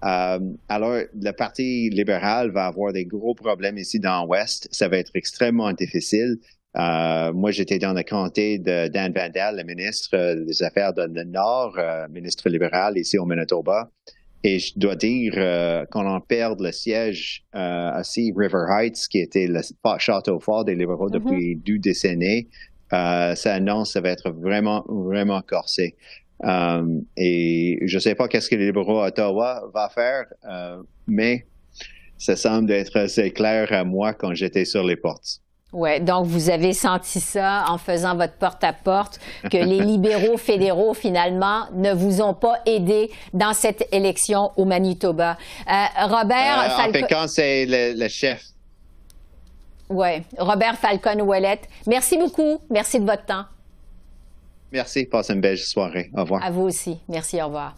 Euh, 0.04 0.38
alors, 0.68 0.98
le 1.14 1.30
Parti 1.32 1.90
libéral 1.90 2.50
va 2.52 2.66
avoir 2.66 2.92
des 2.92 3.04
gros 3.04 3.34
problèmes 3.34 3.78
ici 3.78 4.00
dans 4.00 4.24
l'Ouest. 4.24 4.68
Ça 4.70 4.88
va 4.88 4.96
être 4.96 5.10
extrêmement 5.14 5.72
difficile. 5.72 6.38
Euh, 6.76 7.32
moi, 7.32 7.50
j'étais 7.50 7.78
dans 7.78 7.92
le 7.92 8.02
comté 8.02 8.58
de 8.58 8.88
Dan 8.88 9.12
Vandal, 9.12 9.56
le 9.56 9.64
ministre 9.64 10.44
des 10.44 10.62
Affaires 10.62 10.92
du 10.94 11.26
Nord, 11.26 11.76
euh, 11.78 12.06
ministre 12.08 12.48
libéral 12.48 12.96
ici 12.96 13.18
au 13.18 13.24
Manitoba. 13.24 13.90
Et 14.42 14.58
je 14.58 14.72
dois 14.76 14.94
dire 14.94 15.34
euh, 15.36 15.84
qu'on 15.90 16.06
en 16.06 16.20
perd 16.20 16.60
le 16.60 16.72
siège 16.72 17.44
euh, 17.54 17.58
à 17.58 18.02
River 18.16 18.64
Heights, 18.70 19.08
qui 19.10 19.18
était 19.18 19.48
le 19.48 19.60
château 19.98 20.38
fort 20.40 20.64
des 20.64 20.74
libéraux 20.74 21.10
mm-hmm. 21.10 21.24
depuis 21.24 21.56
deux 21.56 21.78
décennies. 21.78 22.48
ça 22.90 23.34
annonce 23.54 23.92
ça 23.92 24.00
va 24.00 24.10
être 24.10 24.30
vraiment, 24.30 24.84
vraiment 24.88 25.42
corsé. 25.42 25.96
Euh, 26.44 27.00
et 27.16 27.78
je 27.82 27.96
ne 27.96 28.00
sais 28.00 28.14
pas 28.14 28.28
qu'est-ce 28.28 28.48
que 28.48 28.56
les 28.56 28.66
libéraux 28.66 29.00
à 29.00 29.08
Ottawa 29.08 29.62
va 29.74 29.88
faire, 29.88 30.24
euh, 30.48 30.82
mais 31.06 31.46
ça 32.16 32.36
semble 32.36 32.72
être 32.72 32.96
assez 32.98 33.30
clair 33.30 33.72
à 33.72 33.84
moi 33.84 34.14
quand 34.14 34.34
j'étais 34.34 34.64
sur 34.64 34.82
les 34.82 34.96
portes. 34.96 35.40
Oui, 35.72 36.00
donc 36.00 36.26
vous 36.26 36.50
avez 36.50 36.72
senti 36.72 37.20
ça 37.20 37.64
en 37.68 37.78
faisant 37.78 38.16
votre 38.16 38.34
porte-à-porte, 38.34 39.20
que 39.44 39.56
les 39.56 39.80
libéraux 39.84 40.36
fédéraux, 40.36 40.94
finalement, 40.94 41.66
ne 41.74 41.92
vous 41.92 42.20
ont 42.20 42.34
pas 42.34 42.60
aidé 42.66 43.10
dans 43.32 43.52
cette 43.52 43.86
élection 43.92 44.50
au 44.56 44.64
Manitoba. 44.64 45.36
Euh, 45.68 46.06
Robert 46.06 46.72
Falcon... 46.76 47.16
En 47.16 47.28
c'est 47.28 47.66
le, 47.68 48.08
chef. 48.08 48.42
Oui, 49.88 50.22
Robert 50.38 50.76
Falcon-Ouellette, 50.76 51.68
merci 51.86 52.18
beaucoup. 52.18 52.60
Merci 52.70 52.98
de 52.98 53.06
votre 53.06 53.24
temps. 53.24 53.44
Merci. 54.72 55.06
Passez 55.06 55.32
une 55.32 55.40
belle 55.40 55.58
soirée. 55.58 56.10
Au 56.16 56.22
revoir. 56.22 56.44
À 56.44 56.50
vous 56.50 56.62
aussi. 56.62 56.98
Merci. 57.08 57.40
Au 57.42 57.46
revoir. 57.46 57.76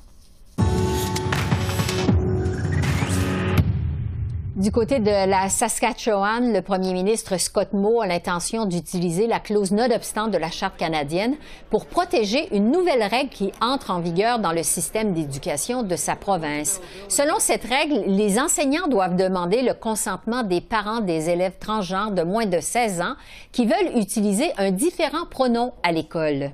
Du 4.54 4.70
côté 4.70 4.98
de 4.98 5.06
la 5.06 5.48
Saskatchewan, 5.48 6.52
le 6.52 6.60
premier 6.60 6.92
ministre 6.92 7.38
Scott 7.38 7.72
Moe 7.72 8.02
a 8.02 8.06
l'intention 8.06 8.66
d'utiliser 8.66 9.26
la 9.26 9.40
clause 9.40 9.72
non-obstant 9.72 10.28
de 10.28 10.36
la 10.36 10.50
Charte 10.50 10.76
canadienne 10.76 11.36
pour 11.70 11.86
protéger 11.86 12.54
une 12.54 12.70
nouvelle 12.70 13.02
règle 13.02 13.30
qui 13.30 13.50
entre 13.62 13.90
en 13.90 14.00
vigueur 14.00 14.40
dans 14.40 14.52
le 14.52 14.62
système 14.62 15.14
d'éducation 15.14 15.82
de 15.82 15.96
sa 15.96 16.16
province. 16.16 16.82
Selon 17.08 17.38
cette 17.38 17.64
règle, 17.64 18.04
les 18.06 18.38
enseignants 18.38 18.88
doivent 18.88 19.16
demander 19.16 19.62
le 19.62 19.72
consentement 19.72 20.42
des 20.42 20.60
parents 20.60 21.00
des 21.00 21.30
élèves 21.30 21.56
transgenres 21.58 22.12
de 22.12 22.22
moins 22.22 22.46
de 22.46 22.60
16 22.60 23.00
ans 23.00 23.14
qui 23.52 23.64
veulent 23.64 23.96
utiliser 23.96 24.52
un 24.58 24.70
différent 24.70 25.24
pronom 25.30 25.72
à 25.82 25.92
l'école. 25.92 26.52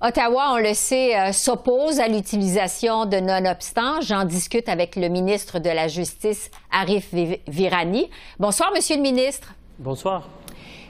Ottawa, 0.00 0.52
on 0.52 0.58
le 0.58 0.74
sait, 0.74 1.18
euh, 1.18 1.32
s'oppose 1.32 1.98
à 1.98 2.06
l'utilisation 2.06 3.04
de 3.04 3.16
non-obstant. 3.16 4.00
J'en 4.00 4.24
discute 4.24 4.68
avec 4.68 4.94
le 4.94 5.08
ministre 5.08 5.58
de 5.58 5.70
la 5.70 5.88
Justice, 5.88 6.52
Arif 6.70 7.12
Virani. 7.48 8.08
Bonsoir, 8.38 8.70
Monsieur 8.72 8.94
le 8.94 9.02
ministre. 9.02 9.54
Bonsoir. 9.80 10.28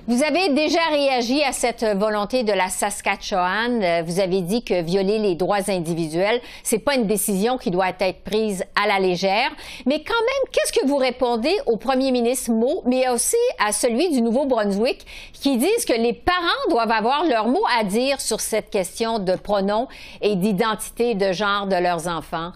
Vous 0.08 0.22
avez 0.22 0.54
déjà 0.54 0.80
réagi 0.90 1.42
à 1.42 1.52
cette 1.52 1.84
volonté 1.84 2.42
de 2.42 2.52
la 2.52 2.70
Saskatchewan. 2.70 3.82
Euh, 3.82 4.02
vous 4.06 4.20
avez 4.20 4.40
dit 4.40 4.64
que 4.64 4.80
violer 4.80 5.18
les 5.18 5.34
droits 5.34 5.68
individuels, 5.68 6.40
c'est 6.62 6.78
pas 6.78 6.94
une 6.94 7.06
décision 7.06 7.58
qui 7.58 7.70
doit 7.70 7.90
être 8.00 8.22
prise 8.24 8.64
à 8.74 8.88
la 8.88 9.00
légère. 9.00 9.50
Mais 9.84 10.02
quand 10.02 10.14
même, 10.14 10.50
qu'est-ce 10.50 10.72
que 10.72 10.86
vous 10.86 10.96
répondez 10.96 11.54
au 11.66 11.76
premier 11.76 12.10
ministre 12.10 12.52
Moe, 12.52 12.80
mais 12.86 13.06
aussi 13.10 13.36
à 13.62 13.70
celui 13.70 14.10
du 14.10 14.22
Nouveau-Brunswick, 14.22 15.04
qui 15.34 15.58
disent 15.58 15.84
que 15.86 15.92
les 15.92 16.14
parents 16.14 16.70
doivent 16.70 16.90
avoir 16.90 17.26
leur 17.26 17.46
mot 17.46 17.66
à 17.78 17.84
dire 17.84 18.18
sur 18.18 18.40
cette 18.40 18.70
question 18.70 19.18
de 19.18 19.36
pronoms 19.36 19.88
et 20.22 20.36
d'identité 20.36 21.16
de 21.16 21.32
genre 21.32 21.66
de 21.66 21.76
leurs 21.76 22.08
enfants? 22.08 22.52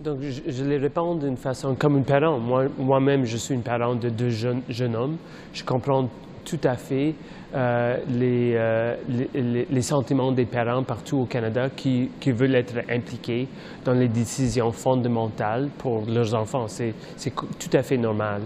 Donc, 0.00 0.18
je, 0.22 0.64
les 0.64 0.76
réponds 0.76 1.14
d'une 1.14 1.36
façon 1.36 1.76
comme 1.76 1.98
une 1.98 2.04
parent. 2.04 2.40
Moi-même, 2.78 3.24
je 3.26 3.36
suis 3.36 3.54
une 3.54 3.62
parent 3.62 3.94
de 3.94 4.08
deux 4.08 4.30
jeunes, 4.30 4.62
jeunes 4.68 4.96
hommes. 4.96 5.16
Je 5.54 5.62
comprends 5.62 6.08
tout 6.46 6.60
à 6.62 6.76
fait 6.76 7.14
euh, 7.54 7.96
euh, 8.08 8.96
les, 9.08 9.66
les, 9.68 9.82
sentiments 9.82 10.32
des 10.32 10.46
parents 10.46 10.82
partout 10.82 11.18
au 11.18 11.24
Canada 11.24 11.68
qui, 11.74 12.10
qui, 12.20 12.30
veulent 12.30 12.54
être 12.54 12.78
impliqués 12.88 13.48
dans 13.84 13.92
les 13.92 14.08
décisions 14.08 14.70
fondamentales 14.72 15.68
pour 15.76 16.04
leurs 16.06 16.34
enfants. 16.34 16.66
C'est 16.68 16.94
tout 17.34 17.70
à 17.72 17.82
fait 17.82 17.96
normal. 17.96 18.42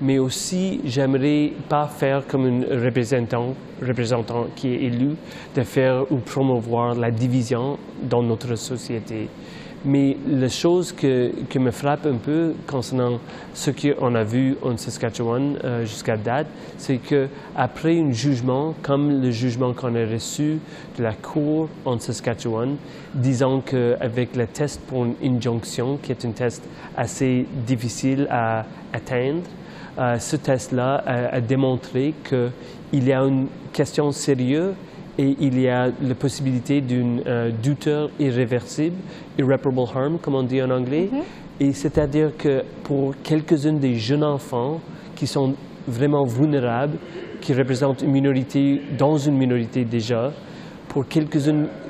Mais 0.00 0.18
aussi, 0.18 0.80
j'aimerais 0.84 1.52
pas 1.68 1.86
faire 1.86 2.26
comme 2.26 2.46
un 2.46 2.84
représentant, 2.84 3.54
représentant 3.80 4.46
qui 4.54 4.68
est 4.68 4.82
élu, 4.82 5.16
de 5.54 5.62
faire 5.62 6.10
ou 6.10 6.16
promouvoir 6.16 6.94
la 6.94 7.10
division 7.10 7.78
dans 8.02 8.22
notre 8.22 8.56
société. 8.56 9.28
Mais 9.88 10.16
la 10.28 10.48
chose 10.48 10.90
que, 10.90 11.30
qui 11.48 11.60
me 11.60 11.70
frappe 11.70 12.06
un 12.06 12.16
peu 12.16 12.54
concernant 12.66 13.20
ce 13.54 13.70
qu'on 13.70 14.16
a 14.16 14.24
vu 14.24 14.56
en 14.60 14.76
Saskatchewan 14.76 15.58
euh, 15.62 15.86
jusqu'à 15.86 16.16
date, 16.16 16.48
c'est 16.76 16.98
qu'après 16.98 18.00
un 18.00 18.10
jugement, 18.10 18.74
comme 18.82 19.22
le 19.22 19.30
jugement 19.30 19.72
qu'on 19.74 19.94
a 19.94 20.04
reçu 20.04 20.58
de 20.98 21.02
la 21.04 21.12
Cour 21.12 21.68
en 21.84 22.00
Saskatchewan, 22.00 22.74
disant 23.14 23.60
qu'avec 23.60 24.34
le 24.34 24.48
test 24.48 24.80
pour 24.88 25.04
une 25.04 25.14
injonction, 25.22 25.98
qui 26.02 26.10
est 26.10 26.24
un 26.24 26.32
test 26.32 26.64
assez 26.96 27.46
difficile 27.64 28.26
à 28.28 28.66
atteindre, 28.92 29.42
euh, 30.00 30.18
ce 30.18 30.34
test-là 30.34 31.04
a 31.06 31.40
démontré 31.40 32.12
qu'il 32.28 33.04
y 33.04 33.12
a 33.12 33.20
une 33.20 33.46
question 33.72 34.10
sérieuse 34.10 34.74
et 35.18 35.36
il 35.40 35.58
y 35.60 35.68
a 35.68 35.88
la 36.02 36.14
possibilité 36.14 36.80
d'une 36.80 37.22
euh, 37.26 37.50
douteur 37.50 38.10
irréversible, 38.18 38.96
irreparable 39.38 39.80
harm, 39.94 40.18
comme 40.18 40.34
on 40.34 40.42
dit 40.42 40.62
en 40.62 40.70
anglais. 40.70 41.08
Mhm. 41.10 41.20
Et 41.58 41.72
c'est-à-dire 41.72 42.36
que 42.36 42.62
pour 42.82 43.14
quelques-uns 43.22 43.72
des 43.74 43.94
jeunes 43.94 44.24
enfants 44.24 44.80
qui 45.14 45.26
sont 45.26 45.54
vraiment 45.88 46.24
vulnérables, 46.24 46.98
qui 47.40 47.54
représentent 47.54 48.02
une 48.02 48.10
minorité 48.10 48.82
dans 48.98 49.16
une 49.16 49.36
minorité 49.36 49.84
déjà, 49.84 50.32
pour 50.88 51.08
quelques, 51.08 51.38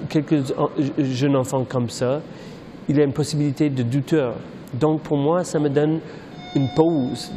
quelques 0.09 0.53
jeunes 0.99 1.37
enfants 1.37 1.65
comme 1.65 1.89
ça, 1.89 2.21
il 2.89 2.97
y 2.97 3.01
a 3.01 3.05
une 3.05 3.13
possibilité 3.13 3.69
de 3.71 3.83
douteur. 3.83 4.35
Donc 4.73 5.03
pour 5.03 5.17
moi, 5.17 5.43
ça 5.43 5.59
me 5.59 5.69
donne 5.69 6.01
une 6.57 6.69
pause. 6.69 7.31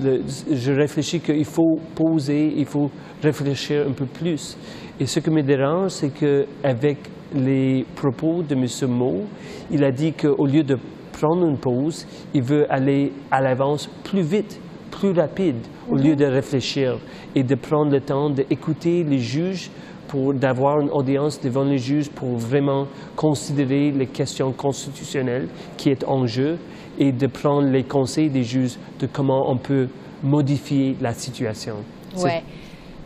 Je 0.50 0.72
réfléchis 0.72 1.20
qu'il 1.20 1.46
faut 1.46 1.78
poser, 1.94 2.54
il 2.56 2.66
faut 2.66 2.90
réfléchir 3.22 3.86
un 3.88 3.92
peu 3.92 4.06
plus. 4.06 4.58
Et 5.00 5.06
ce 5.06 5.20
qui 5.20 5.30
me 5.30 5.44
dérange, 5.44 5.92
c'est 5.92 6.10
qu'avec 6.10 6.98
les 7.36 7.86
propos 7.96 8.42
de 8.42 8.56
M. 8.56 8.66
Moe, 8.90 9.26
il 9.70 9.84
a 9.84 9.92
dit 9.92 10.14
qu'au 10.14 10.46
lieu 10.46 10.64
de 10.64 10.78
prendre 11.12 11.46
une 11.46 11.58
pause, 11.58 12.08
il 12.34 12.42
veut 12.42 12.66
aller 12.72 13.12
à 13.30 13.42
l'avance 13.42 13.90
plus 14.04 14.22
vite, 14.22 14.60
plus 14.90 15.12
rapide, 15.12 15.58
au 15.90 15.96
lieu 15.96 16.16
de 16.16 16.26
réfléchir 16.26 16.98
et 17.36 17.44
de 17.44 17.56
prendre 17.56 17.92
le 17.92 18.00
temps 18.00 18.30
d'écouter 18.30 19.04
les 19.04 19.20
juges 19.20 19.70
pour 20.10 20.34
d'avoir 20.34 20.82
une 20.82 20.90
audience 20.90 21.40
devant 21.40 21.64
les 21.64 21.78
juges 21.78 22.10
pour 22.10 22.36
vraiment 22.38 22.88
considérer 23.16 23.92
les 23.92 24.08
questions 24.08 24.52
constitutionnelles 24.52 25.48
qui 25.78 25.90
est 25.90 26.04
en 26.04 26.26
jeu 26.26 26.58
et 26.98 27.12
de 27.12 27.28
prendre 27.28 27.70
les 27.70 27.84
conseils 27.84 28.30
des 28.30 28.44
juges 28.44 28.78
de 29.00 29.08
comment 29.08 29.50
on 29.50 29.58
peut 29.58 29.88
modifier 30.24 30.98
la 31.00 31.14
situation. 31.14 31.76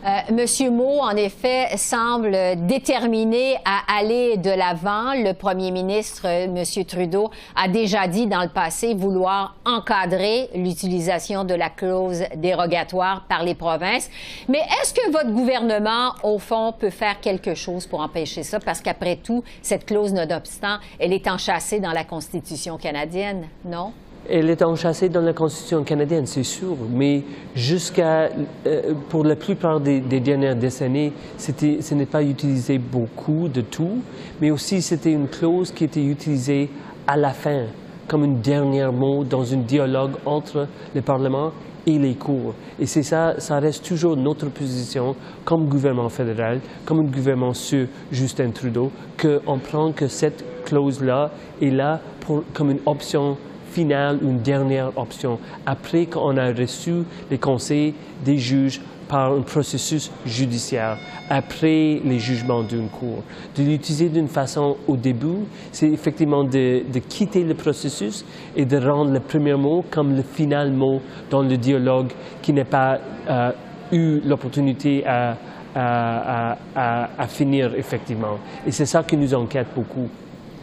Euh, 0.04 0.20
Monsieur 0.34 0.70
Moe, 0.70 1.00
en 1.00 1.16
effet, 1.16 1.78
semble 1.78 2.36
déterminé 2.66 3.56
à 3.64 3.96
aller 3.96 4.36
de 4.36 4.50
l'avant. 4.50 5.14
Le 5.14 5.32
premier 5.32 5.70
ministre, 5.70 6.46
Monsieur 6.46 6.84
Trudeau, 6.84 7.30
a 7.56 7.68
déjà 7.68 8.06
dit 8.06 8.26
dans 8.26 8.42
le 8.42 8.50
passé 8.50 8.92
vouloir 8.92 9.56
encadrer 9.64 10.50
l'utilisation 10.54 11.44
de 11.44 11.54
la 11.54 11.70
clause 11.70 12.22
dérogatoire 12.36 13.24
par 13.30 13.44
les 13.44 13.54
provinces. 13.54 14.10
Mais 14.46 14.58
est-ce 14.58 14.92
que 14.92 15.10
votre 15.10 15.30
gouvernement, 15.30 16.12
au 16.22 16.38
fond, 16.38 16.74
peut 16.78 16.90
faire 16.90 17.20
quelque 17.20 17.54
chose 17.54 17.86
pour 17.86 18.00
empêcher 18.00 18.42
ça? 18.42 18.60
Parce 18.60 18.82
qu'après 18.82 19.16
tout, 19.16 19.42
cette 19.62 19.86
clause 19.86 20.12
nonobstant, 20.12 20.76
elle 20.98 21.14
est 21.14 21.26
enchâssée 21.28 21.80
dans 21.80 21.92
la 21.92 22.04
Constitution 22.04 22.76
canadienne, 22.76 23.48
non? 23.64 23.94
Elle 24.28 24.48
est 24.48 24.62
enchâssée 24.62 25.10
dans 25.10 25.20
la 25.20 25.34
Constitution 25.34 25.84
canadienne, 25.84 26.24
c'est 26.24 26.44
sûr, 26.44 26.76
mais 26.90 27.22
jusqu'à, 27.54 28.30
euh, 28.66 28.94
pour 29.10 29.22
la 29.22 29.36
plupart 29.36 29.80
des, 29.80 30.00
dernières 30.00 30.56
décennies, 30.56 31.12
ce 31.36 31.94
n'est 31.94 32.06
pas 32.06 32.22
utilisé 32.22 32.78
beaucoup 32.78 33.48
de 33.48 33.60
tout, 33.60 33.98
mais 34.40 34.50
aussi 34.50 34.80
c'était 34.80 35.12
une 35.12 35.28
clause 35.28 35.72
qui 35.72 35.84
était 35.84 36.04
utilisée 36.04 36.70
à 37.06 37.18
la 37.18 37.30
fin, 37.30 37.64
comme 38.08 38.22
un 38.22 38.40
dernier 38.40 38.86
mot 38.90 39.24
dans 39.24 39.52
un 39.52 39.58
dialogue 39.58 40.12
entre 40.24 40.68
le 40.94 41.02
Parlement 41.02 41.52
et 41.86 41.98
les 41.98 42.14
cours. 42.14 42.54
Et 42.80 42.86
c'est 42.86 43.02
ça, 43.02 43.34
ça 43.38 43.58
reste 43.58 43.84
toujours 43.84 44.16
notre 44.16 44.48
position 44.48 45.14
comme 45.44 45.68
gouvernement 45.68 46.08
fédéral, 46.08 46.60
comme 46.86 47.00
un 47.00 47.10
gouvernement 47.10 47.52
sur 47.52 47.86
Justin 48.10 48.52
Trudeau, 48.52 48.90
qu'on 49.20 49.58
prend 49.58 49.92
que 49.92 50.08
cette 50.08 50.44
clause-là 50.64 51.30
est 51.60 51.70
là 51.70 52.00
pour, 52.20 52.42
comme 52.54 52.70
une 52.70 52.80
option 52.86 53.36
une 53.82 54.38
dernière 54.38 54.96
option, 54.96 55.38
après 55.66 56.06
qu'on 56.06 56.36
a 56.36 56.52
reçu 56.52 57.04
les 57.30 57.38
conseils 57.38 57.94
des 58.24 58.38
juges 58.38 58.80
par 59.08 59.32
un 59.32 59.42
processus 59.42 60.10
judiciaire 60.24 60.96
après 61.28 62.00
les 62.04 62.18
jugements 62.18 62.62
d'une 62.62 62.88
cour. 62.88 63.22
De 63.56 63.62
l'utiliser 63.62 64.08
d'une 64.08 64.28
façon 64.28 64.76
au 64.88 64.96
début, 64.96 65.44
c'est 65.72 65.88
effectivement 65.88 66.44
de, 66.44 66.82
quitter 67.08 67.44
le 67.44 67.54
processus 67.54 68.24
et 68.56 68.64
de 68.64 68.76
rendre 68.78 69.12
le 69.12 69.20
premier 69.20 69.54
mot 69.54 69.84
comme 69.90 70.16
le 70.16 70.22
final 70.22 70.72
mot 70.72 71.00
dans 71.30 71.42
le 71.42 71.56
dialogue 71.56 72.12
qui 72.42 72.52
n'a 72.52 72.64
pas 72.64 72.98
euh, 73.28 73.52
eu 73.92 74.20
l'opportunité 74.24 75.04
à, 75.06 75.36
à, 75.74 77.26
finir 77.28 77.74
effectivement. 77.76 78.38
Et 78.66 78.70
c'est 78.70 78.86
ça 78.86 79.02
qui 79.02 79.16
nous 79.16 79.34
inquiète 79.34 79.68
beaucoup. 79.74 80.08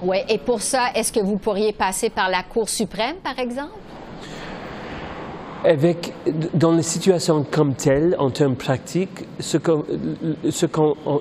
Oui, 0.04 0.18
et 0.28 0.40
pour 0.40 0.62
ça, 0.62 0.90
est-ce 0.96 1.12
que 1.12 1.20
vous 1.20 1.38
pourriez 1.38 1.74
passer 1.74 2.10
par 2.10 2.30
la 2.30 2.42
Cour 2.42 2.68
suprême, 2.68 3.18
par 3.24 3.38
exemple? 3.38 3.72
Avec, 5.64 6.12
dans 6.56 6.72
les 6.72 6.82
situations 6.82 7.46
comme 7.50 7.76
telles, 7.76 8.16
en 8.18 8.32
termes 8.32 8.56
pratiques, 8.56 9.26
ce 9.40 9.58
qu'on 9.58 9.86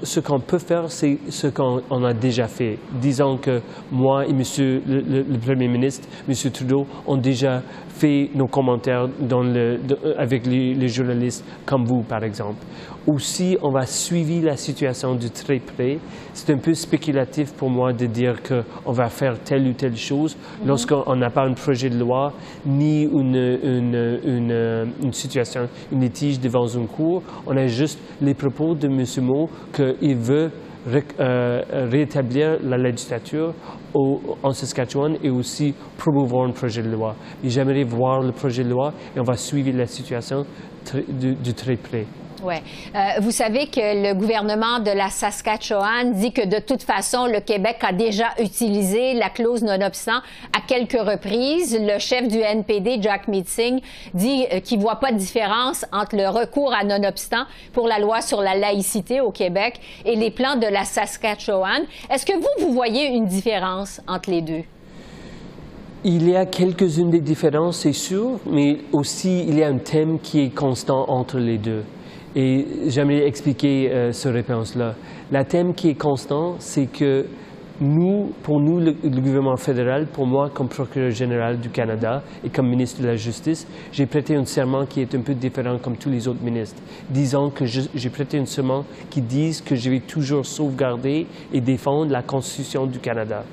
ce 0.02 0.38
peut 0.38 0.58
faire, 0.58 0.90
c'est 0.90 1.18
ce 1.28 1.46
qu'on 1.48 2.04
a 2.04 2.14
déjà 2.14 2.48
fait. 2.48 2.78
Disons 2.92 3.36
que 3.36 3.60
moi 3.92 4.26
et 4.26 4.32
Monsieur 4.32 4.82
le, 4.86 5.24
Premier 5.38 5.68
ministre, 5.68 6.08
Monsieur 6.26 6.50
Trudeau, 6.50 6.86
ont 7.06 7.18
déjà 7.18 7.62
fait 8.00 8.30
nos 8.34 8.46
commentaires 8.46 9.08
dans 9.20 9.42
le, 9.42 9.78
avec 10.16 10.46
les, 10.46 10.88
journalistes 10.88 11.44
comme 11.66 11.84
vous, 11.84 12.02
par 12.02 12.24
exemple. 12.24 12.64
Aussi, 13.06 13.56
on 13.62 13.70
va 13.70 13.86
suivre 13.86 14.46
la 14.46 14.56
situation 14.56 15.14
de 15.14 15.28
très 15.28 15.58
près. 15.58 15.98
C'est 16.32 16.52
un 16.52 16.58
peu 16.58 16.74
spéculatif 16.74 17.52
pour 17.52 17.70
moi 17.70 17.92
de 17.92 18.06
dire 18.06 18.36
qu'on 18.42 18.92
va 18.92 19.08
faire 19.08 19.38
telle 19.40 19.66
ou 19.66 19.72
telle 19.72 19.96
chose 19.96 20.36
mhm. 20.36 20.68
lorsqu'on 20.68 21.16
n'a 21.16 21.30
pas 21.30 21.44
un 21.44 21.52
projet 21.52 21.90
de 21.90 21.98
loi 21.98 22.32
ni 22.64 23.02
une, 23.02 23.58
une, 23.62 24.20
une, 24.24 24.92
une, 25.02 25.12
situation, 25.12 25.68
une 25.92 26.00
litige 26.00 26.40
devant 26.40 26.66
une 26.66 26.86
cour. 26.86 27.22
On 27.46 27.56
a 27.56 27.66
juste 27.66 27.98
les 28.20 28.34
propos 28.34 28.74
de 28.74 28.86
M. 28.86 29.04
Mo 29.24 29.48
qu'il 29.74 30.16
veut 30.16 30.50
euh, 30.86 31.62
rétablir 31.90 32.58
la 32.62 32.78
législature 32.78 33.54
en 33.94 34.52
Saskatchewan 34.52 35.16
et 35.22 35.30
aussi 35.30 35.74
promouvoir 35.98 36.48
un 36.48 36.52
projet 36.52 36.82
de 36.82 36.90
loi. 36.90 37.14
j'aimerais 37.44 37.84
voir 37.84 38.20
le 38.20 38.32
projet 38.32 38.64
de 38.64 38.70
loi 38.70 38.92
et 39.14 39.20
on 39.20 39.24
va 39.24 39.36
suivre 39.36 39.76
la 39.76 39.86
situation 39.86 40.46
de 40.94 41.52
très 41.52 41.76
près. 41.76 42.06
Euh, 42.42 42.98
vous 43.20 43.30
savez 43.30 43.66
que 43.66 43.80
le 43.80 44.14
gouvernement 44.14 44.78
de 44.78 44.90
la 44.90 45.10
Saskatchewan 45.10 46.12
dit 46.12 46.32
que 46.32 46.46
de 46.46 46.58
toute 46.58 46.82
façon, 46.82 47.26
le 47.26 47.40
Québec 47.40 47.78
a 47.82 47.92
déjà 47.92 48.28
utilisé 48.38 49.14
la 49.14 49.30
clause 49.30 49.62
nonobstant 49.62 50.20
à 50.56 50.60
quelques 50.66 51.00
reprises. 51.00 51.78
Le 51.78 51.98
chef 51.98 52.28
du 52.28 52.38
NPD, 52.38 52.98
Jack 53.00 53.28
Meeting, 53.28 53.80
dit 54.14 54.46
euh, 54.52 54.60
qu'il 54.60 54.78
ne 54.78 54.82
voit 54.82 54.96
pas 54.96 55.12
de 55.12 55.18
différence 55.18 55.84
entre 55.92 56.16
le 56.16 56.28
recours 56.28 56.72
à 56.72 56.84
nonobstant 56.84 57.44
pour 57.72 57.88
la 57.88 57.98
loi 57.98 58.20
sur 58.20 58.40
la 58.40 58.54
laïcité 58.54 59.20
au 59.20 59.30
Québec 59.30 59.80
et 60.04 60.16
les 60.16 60.30
plans 60.30 60.56
de 60.56 60.66
la 60.66 60.84
Saskatchewan. 60.84 61.82
Est-ce 62.10 62.24
que 62.26 62.34
vous, 62.34 62.66
vous 62.66 62.72
voyez 62.72 63.06
une 63.06 63.26
différence 63.26 64.00
entre 64.06 64.30
les 64.30 64.42
deux? 64.42 64.62
Il 66.02 66.30
y 66.30 66.34
a 66.34 66.46
quelques-unes 66.46 67.10
des 67.10 67.20
différences, 67.20 67.80
c'est 67.80 67.92
sûr, 67.92 68.40
mais 68.46 68.78
aussi 68.90 69.44
il 69.46 69.58
y 69.58 69.62
a 69.62 69.68
un 69.68 69.76
thème 69.76 70.18
qui 70.18 70.40
est 70.40 70.54
constant 70.54 71.04
entre 71.10 71.38
les 71.38 71.58
deux. 71.58 71.84
Et 72.36 72.66
j'aimerais 72.86 73.26
expliquer 73.26 73.90
euh, 73.90 74.12
ce 74.12 74.28
réponse-là. 74.28 74.94
Le 75.32 75.44
thème 75.44 75.74
qui 75.74 75.88
est 75.88 75.94
constant, 75.94 76.56
c'est 76.58 76.86
que 76.86 77.26
nous, 77.80 78.32
pour 78.42 78.60
nous, 78.60 78.78
le, 78.78 78.92
gouvernement 78.92 79.56
fédéral, 79.56 80.06
pour 80.06 80.26
moi, 80.26 80.50
comme 80.52 80.68
procureur 80.68 81.10
général 81.10 81.58
du 81.58 81.70
Canada 81.70 82.22
et 82.44 82.50
comme 82.50 82.68
ministre 82.68 83.00
de 83.00 83.06
la 83.06 83.16
Justice, 83.16 83.66
j'ai 83.90 84.06
prêté 84.06 84.36
un 84.36 84.44
serment 84.44 84.84
qui 84.84 85.00
est 85.00 85.14
un 85.14 85.22
peu 85.22 85.34
différent 85.34 85.78
comme 85.78 85.96
tous 85.96 86.10
les 86.10 86.28
autres 86.28 86.42
ministres, 86.42 86.80
disant 87.08 87.50
que 87.50 87.64
j'ai 87.64 88.10
prêté 88.10 88.38
un 88.38 88.44
serment 88.44 88.84
qui 89.08 89.22
dit 89.22 89.58
que 89.64 89.74
je 89.74 89.90
vais 89.90 90.00
toujours 90.00 90.44
sauvegarder 90.44 91.26
et 91.52 91.60
défendre 91.60 92.12
la 92.12 92.22
Constitution 92.22 92.86
du 92.86 92.98
Canada. 92.98 93.44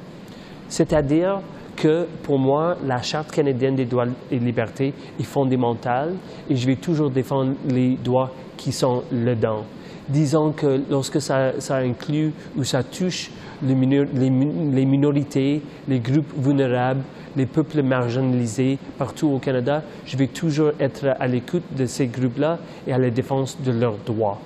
C'est-à-dire 0.68 1.40
que 1.78 2.08
pour 2.24 2.40
moi, 2.40 2.76
la 2.86 3.02
Charte 3.02 3.32
canadienne 3.32 3.76
des 3.76 3.86
droits 3.86 4.08
et 4.30 4.40
libertés 4.40 4.94
est 5.20 5.24
fondamentale 5.24 6.16
et 6.50 6.56
je 6.56 6.68
vais 6.68 6.76
toujours 6.76 7.10
défendre 7.10 7.54
les 7.70 7.96
droits 7.96 8.32
qui 8.58 8.72
sont 8.72 9.04
dedans. 9.12 9.64
Disons 10.10 10.52
que 10.52 10.82
lorsque 10.90 11.22
ça, 11.22 11.54
inclut 11.70 12.34
ou 12.58 12.64
ça 12.64 12.82
touche 12.84 13.30
les, 13.62 13.76
minorités, 13.76 15.62
les 15.88 16.00
groupes 16.00 16.34
vulnérables, 16.38 17.04
les 17.36 17.46
peuples 17.46 17.84
marginalisés 17.84 18.78
partout 18.98 19.28
au 19.28 19.40
Canada, 19.40 19.84
je 20.06 20.18
vais 20.18 20.28
toujours 20.28 20.72
être 20.80 21.08
à 21.20 21.28
l'écoute 21.28 21.64
de 21.78 21.86
ces 21.86 22.08
groupes-là 22.08 22.58
et 22.88 22.94
à 22.94 22.98
la 22.98 23.10
défense 23.10 23.62
de 23.62 23.72
leurs 23.72 23.98
droits. 24.06 24.40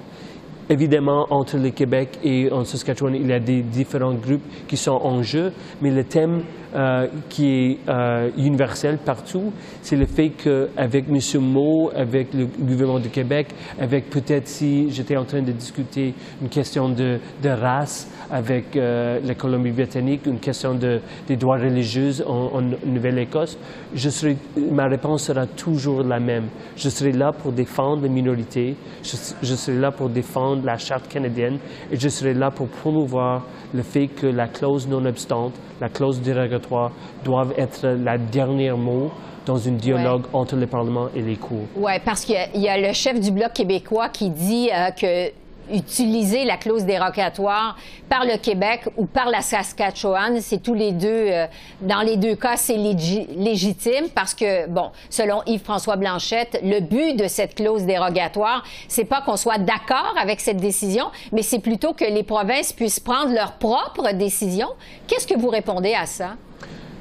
Évidemment, 0.70 1.28
entre 1.30 1.58
le 1.58 1.70
Québec 1.70 2.18
et 2.24 2.52
en 2.52 2.64
Saskatchewan, 2.64 3.14
il 3.14 3.28
y 3.28 3.34
a 3.34 3.40
des 3.40 3.62
différents 3.62 4.14
groupes 4.14 4.44
qui 4.68 4.78
sont 4.78 5.00
en 5.04 5.22
jeu, 5.22 5.52
mais 5.82 5.92
le 5.92 6.04
thème 6.06 6.44
euh, 6.74 7.08
qui 7.28 7.48
est 7.50 7.78
euh, 7.90 8.30
universel 8.38 8.98
partout, 9.04 9.52
c'est 9.82 9.98
le 9.98 10.06
fait 10.06 10.30
qu'avec 10.30 11.06
M. 11.10 11.42
Moe, 11.42 11.92
avec 11.94 12.34
le 12.34 12.46
gouvernement 12.46 13.00
du 13.00 13.10
Québec, 13.10 13.48
avec 13.78 14.10
peut-être 14.10 14.48
si 14.48 14.90
j'étais 14.90 15.18
en 15.18 15.26
train 15.26 15.42
de 15.42 15.52
discuter 15.52 16.14
une 16.42 16.48
question 16.48 16.88
de, 16.88 17.20
race 17.44 18.08
avec 18.32 18.78
euh, 18.78 19.20
la 19.22 19.36
Colombie-Britannique, 19.36 20.26
une 20.28 20.40
question 20.40 20.74
de, 20.74 21.02
des 21.28 21.36
droits 21.36 21.58
religieux 21.58 22.12
en, 22.26 22.62
Nouvelle-Écosse, 22.86 23.58
ma 24.72 24.88
réponse 24.88 25.24
sera 25.24 25.48
toujours 25.48 26.04
la 26.04 26.22
même. 26.22 26.46
Je 26.78 26.88
serai 26.88 27.12
là 27.12 27.34
pour 27.34 27.52
défendre 27.52 28.04
les 28.04 28.10
minorités, 28.10 28.76
je, 29.04 29.18
je 29.42 29.56
serai 29.56 29.78
là 29.78 29.92
pour 29.92 30.08
défendre 30.08 30.66
la 30.66 30.78
Charte 30.78 31.10
canadienne 31.10 31.58
et 31.92 31.98
je 31.98 32.08
serai 32.08 32.34
là 32.34 32.50
pour 32.50 32.70
promouvoir 32.70 33.46
le 33.74 33.84
fait 33.84 34.08
que 34.08 34.28
la 34.28 34.48
clause 34.48 34.88
non 34.88 35.06
obstante, 35.06 35.54
la 35.82 35.90
clause 35.90 36.22
dérogatoire, 36.22 36.92
doivent 37.26 37.54
être 37.58 37.88
la 37.88 38.18
dernière 38.18 38.78
mot 38.78 39.12
dans 39.46 39.68
un 39.68 39.72
dialogue 39.72 40.24
entre 40.32 40.56
le 40.56 40.68
Parlement 40.68 41.08
et 41.16 41.22
les 41.22 41.36
cours. 41.36 41.66
Oui, 41.76 41.94
parce 42.06 42.24
qu'il 42.24 42.36
y, 42.56 42.70
a 42.70 42.78
le 42.78 42.94
chef 42.94 43.20
du 43.20 43.32
Bloc 43.32 43.54
québécois 43.54 44.10
qui 44.10 44.30
dit 44.30 44.70
euh, 44.72 44.92
que 44.92 45.32
utiliser 45.72 46.46
la 46.46 46.58
clause 46.58 46.86
dérogatoire 46.86 47.78
par 48.10 48.26
le 48.26 48.38
Québec 48.38 48.82
ou 48.98 49.06
par 49.06 49.30
la 49.30 49.42
Saskatchewan, 49.42 50.40
c'est 50.42 50.62
tous 50.62 50.74
les 50.74 50.92
deux, 50.92 51.08
euh, 51.08 51.48
dans 51.82 52.02
les 52.02 52.18
deux 52.18 52.36
cas, 52.36 52.58
c'est 52.58 52.78
légitime 52.78 54.10
parce 54.14 54.34
que, 54.34 54.68
bon, 54.68 54.92
selon 55.10 55.42
Yves-François 55.46 55.96
Blanchette, 55.96 56.60
le 56.64 56.80
but 56.80 57.16
de 57.16 57.28
cette 57.28 57.56
clause 57.56 57.86
dérogatoire, 57.86 58.64
c'est 58.88 59.06
pas 59.06 59.22
qu'on 59.22 59.38
soit 59.38 59.60
d'accord 59.60 60.16
avec 60.20 60.40
cette 60.40 60.58
décision, 60.58 61.06
mais 61.32 61.42
c'est 61.42 61.60
plutôt 61.60 61.94
que 61.94 62.06
les 62.06 62.24
provinces 62.24 62.74
puissent 62.74 63.00
prendre 63.00 63.34
leurs 63.34 63.54
propres 63.54 64.12
décisions. 64.12 64.70
Qu'est-ce 65.08 65.28
que 65.28 65.38
vous 65.38 65.50
répondez 65.50 65.94
à 65.94 66.06
ça? 66.06 66.36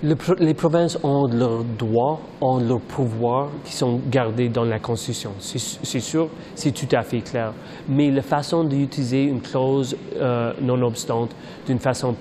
Les 0.02 0.54
provinces 0.54 0.98
ont 1.02 1.26
leurs 1.26 1.62
droits, 1.62 2.20
ont 2.40 2.58
leurs 2.58 2.80
pouvoirs 2.80 3.50
qui 3.64 3.72
sont 3.74 4.00
gardés 4.10 4.48
dans 4.48 4.64
la 4.64 4.78
Constitution. 4.78 5.32
C'est 5.38 6.00
sûr, 6.00 6.28
c'est 6.54 6.72
tout 6.72 6.94
à 6.96 7.02
fait 7.02 7.20
clair. 7.20 7.52
Mais 7.88 8.10
la 8.10 8.22
façon 8.22 8.64
d'utiliser 8.64 9.24
une 9.24 9.40
clause 9.40 9.96
euh, 10.16 10.52
non 10.62 10.80
obstante 10.82 11.30
d'une 11.66 11.78
façon 11.78 12.14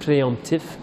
préemptive, 0.00 0.76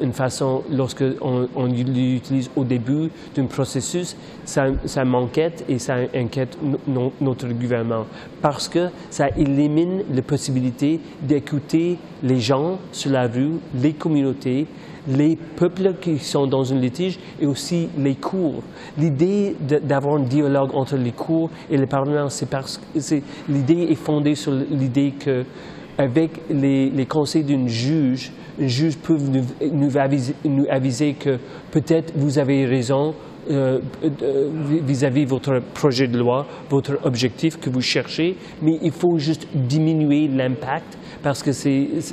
une, 0.00 0.12
façon 0.12 0.62
lorsqu'on 0.70 1.48
on, 1.54 1.66
l'utilise 1.66 2.50
au 2.56 2.64
début 2.64 3.10
d'un 3.34 3.46
processus, 3.46 4.16
ça, 4.44 4.66
ça 4.84 5.04
m'inquiète 5.04 5.64
et 5.68 5.78
ça 5.78 5.96
inquiète 6.14 6.56
notre 7.20 7.48
gouvernement 7.48 8.06
parce 8.42 8.68
que 8.68 8.88
ça 9.10 9.28
élimine 9.36 10.02
la 10.12 10.22
possibilité 10.22 11.00
d'écouter 11.22 11.98
les 12.22 12.40
gens 12.40 12.78
sur 12.92 13.10
la 13.10 13.26
rue, 13.26 13.54
les 13.74 13.92
communautés, 13.92 14.66
les 15.06 15.36
peuples 15.36 15.94
qui 16.00 16.18
sont 16.18 16.46
dans 16.46 16.72
un 16.72 16.76
litige 16.76 17.18
et 17.40 17.46
aussi 17.46 17.88
les 17.98 18.14
cours. 18.14 18.62
L'idée 18.98 19.54
d'avoir 19.60 20.16
un 20.16 20.22
dialogue 20.22 20.70
entre 20.74 20.96
les 20.96 21.12
cours 21.12 21.50
et 21.70 21.76
le 21.76 21.86
Parlement, 21.86 22.28
c'est 22.28 22.48
parce 22.48 22.78
que 22.78 23.20
l'idée 23.48 23.88
est 23.90 23.94
fondée 23.94 24.34
sur 24.34 24.52
l'idée 24.52 25.12
que 25.18 25.44
avec 25.98 26.30
les, 26.50 27.06
conseils 27.06 27.44
d'un 27.44 27.66
juge, 27.66 28.32
un 28.60 28.66
juge 28.66 28.96
peut 28.98 29.16
nous, 29.72 29.96
aviser, 29.96 31.14
que 31.14 31.38
peut-être 31.70 32.12
vous 32.16 32.38
avez 32.38 32.66
raison, 32.66 33.14
euh, 33.50 33.80
euh, 34.22 34.48
vis-à-vis 34.86 35.26
votre 35.26 35.60
projet 35.74 36.06
de 36.06 36.18
loi, 36.18 36.46
votre 36.70 36.98
objectif 37.04 37.60
que 37.60 37.68
vous 37.68 37.82
cherchez, 37.82 38.36
mais 38.62 38.78
il 38.80 38.90
faut 38.90 39.18
juste 39.18 39.46
diminuer 39.54 40.28
l'impact 40.28 40.96
parce 41.22 41.42
que 41.42 41.50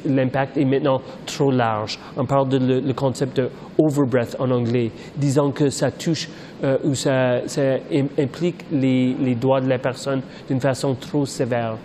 l'impact 0.10 0.58
est 0.58 0.66
maintenant 0.66 1.02
trop 1.26 1.52
large. 1.52 2.00
On 2.18 2.26
parle 2.26 2.50
de 2.50 2.82
le, 2.86 2.94
concept 2.94 3.38
de 3.38 3.50
overbreath 3.78 4.36
en 4.40 4.52
anglais, 4.52 4.92
disant 5.16 5.52
que 5.52 5.70
ça 5.70 5.90
touche 5.90 6.28
euh, 6.66 6.78
ou 6.84 6.96
ça, 6.96 7.40
implique 8.18 8.66
les, 8.72 9.16
les 9.22 9.36
droits 9.36 9.62
de 9.62 9.70
la 9.70 9.80
personne 9.80 10.22
d'une 10.50 10.60
façon 10.60 10.96
trop 10.96 11.26
sévère 11.26 11.78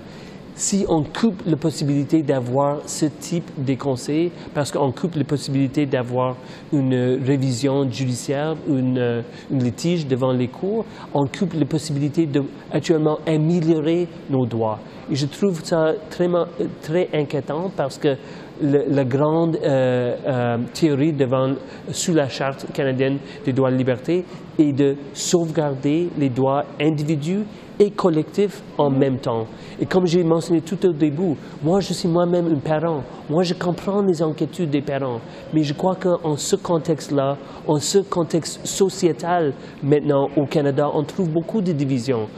si 0.57 0.87
on 0.89 1.03
coupe 1.03 1.43
la 1.47 1.57
possibilité 1.57 2.23
d'avoir 2.23 2.81
ce 2.87 3.07
type 3.07 3.51
de 3.59 3.75
conseils, 3.75 4.33
parce 4.55 4.73
qu'on 4.73 4.91
coupe 4.91 5.15
la 5.15 5.25
possibilité 5.25 5.85
d'avoir 5.85 6.37
une 6.73 7.21
révision 7.25 7.89
judiciaire, 7.91 8.57
une, 8.67 9.23
une 9.51 9.63
litige 9.63 10.07
devant 10.07 10.33
les 10.33 10.49
cours, 10.49 10.87
on 11.13 11.27
coupe 11.27 11.53
la 11.53 11.67
possibilité 11.67 12.27
d'actuellement 12.27 13.19
améliorer 13.27 14.09
nos 14.31 14.47
droits. 14.47 14.79
Et 15.11 15.15
je 15.15 15.27
trouve 15.27 15.63
ça 15.63 15.93
très, 16.11 16.29
très 16.83 17.09
inquiétant 17.13 17.71
parce 17.77 17.99
que 17.99 18.17
la 18.61 19.05
grande 19.05 19.57
euh, 19.63 20.17
euh, 20.27 20.59
théorie 20.73 21.13
devant, 21.13 21.55
sous 21.91 22.15
la 22.15 22.29
Charte 22.29 22.67
canadienne 22.73 23.19
des 23.45 23.53
droits 23.53 23.71
et 23.71 23.77
libertés 23.77 24.25
est 24.59 24.73
de 24.73 24.97
sauvegarder 25.13 26.09
les 26.19 26.31
droits 26.31 26.65
individuels 26.81 27.45
et 27.79 27.91
collectif 27.91 28.63
en 28.79 28.91
même 28.91 29.19
temps. 29.19 29.47
Et 29.81 29.87
comme 29.87 30.07
j'ai 30.07 30.25
mentionné 30.25 30.61
tout 30.61 30.85
au 30.87 30.93
début, 30.93 31.35
moi 31.63 31.81
je 31.81 31.93
suis 31.93 32.09
moi-même 32.09 32.47
un 32.47 32.59
parent. 32.59 33.03
Moi 33.29 33.43
je 33.43 33.55
comprends 33.55 34.03
les 34.03 34.23
inquiétudes 34.23 34.71
des 34.71 34.81
parents. 34.81 35.21
Mais 35.53 35.63
je 35.63 35.75
crois 35.75 35.97
qu'en 35.97 36.37
ce 36.37 36.57
contexte-là, 36.57 37.37
en 37.67 37.79
ce 37.79 37.99
contexte 37.99 38.67
sociétal 38.67 39.53
maintenant 39.83 40.29
au 40.37 40.47
Canada, 40.47 40.89
on 40.95 41.03
trouve 41.03 41.31
beaucoup 41.31 41.61
de 41.61 41.73
divisions. 41.73 42.29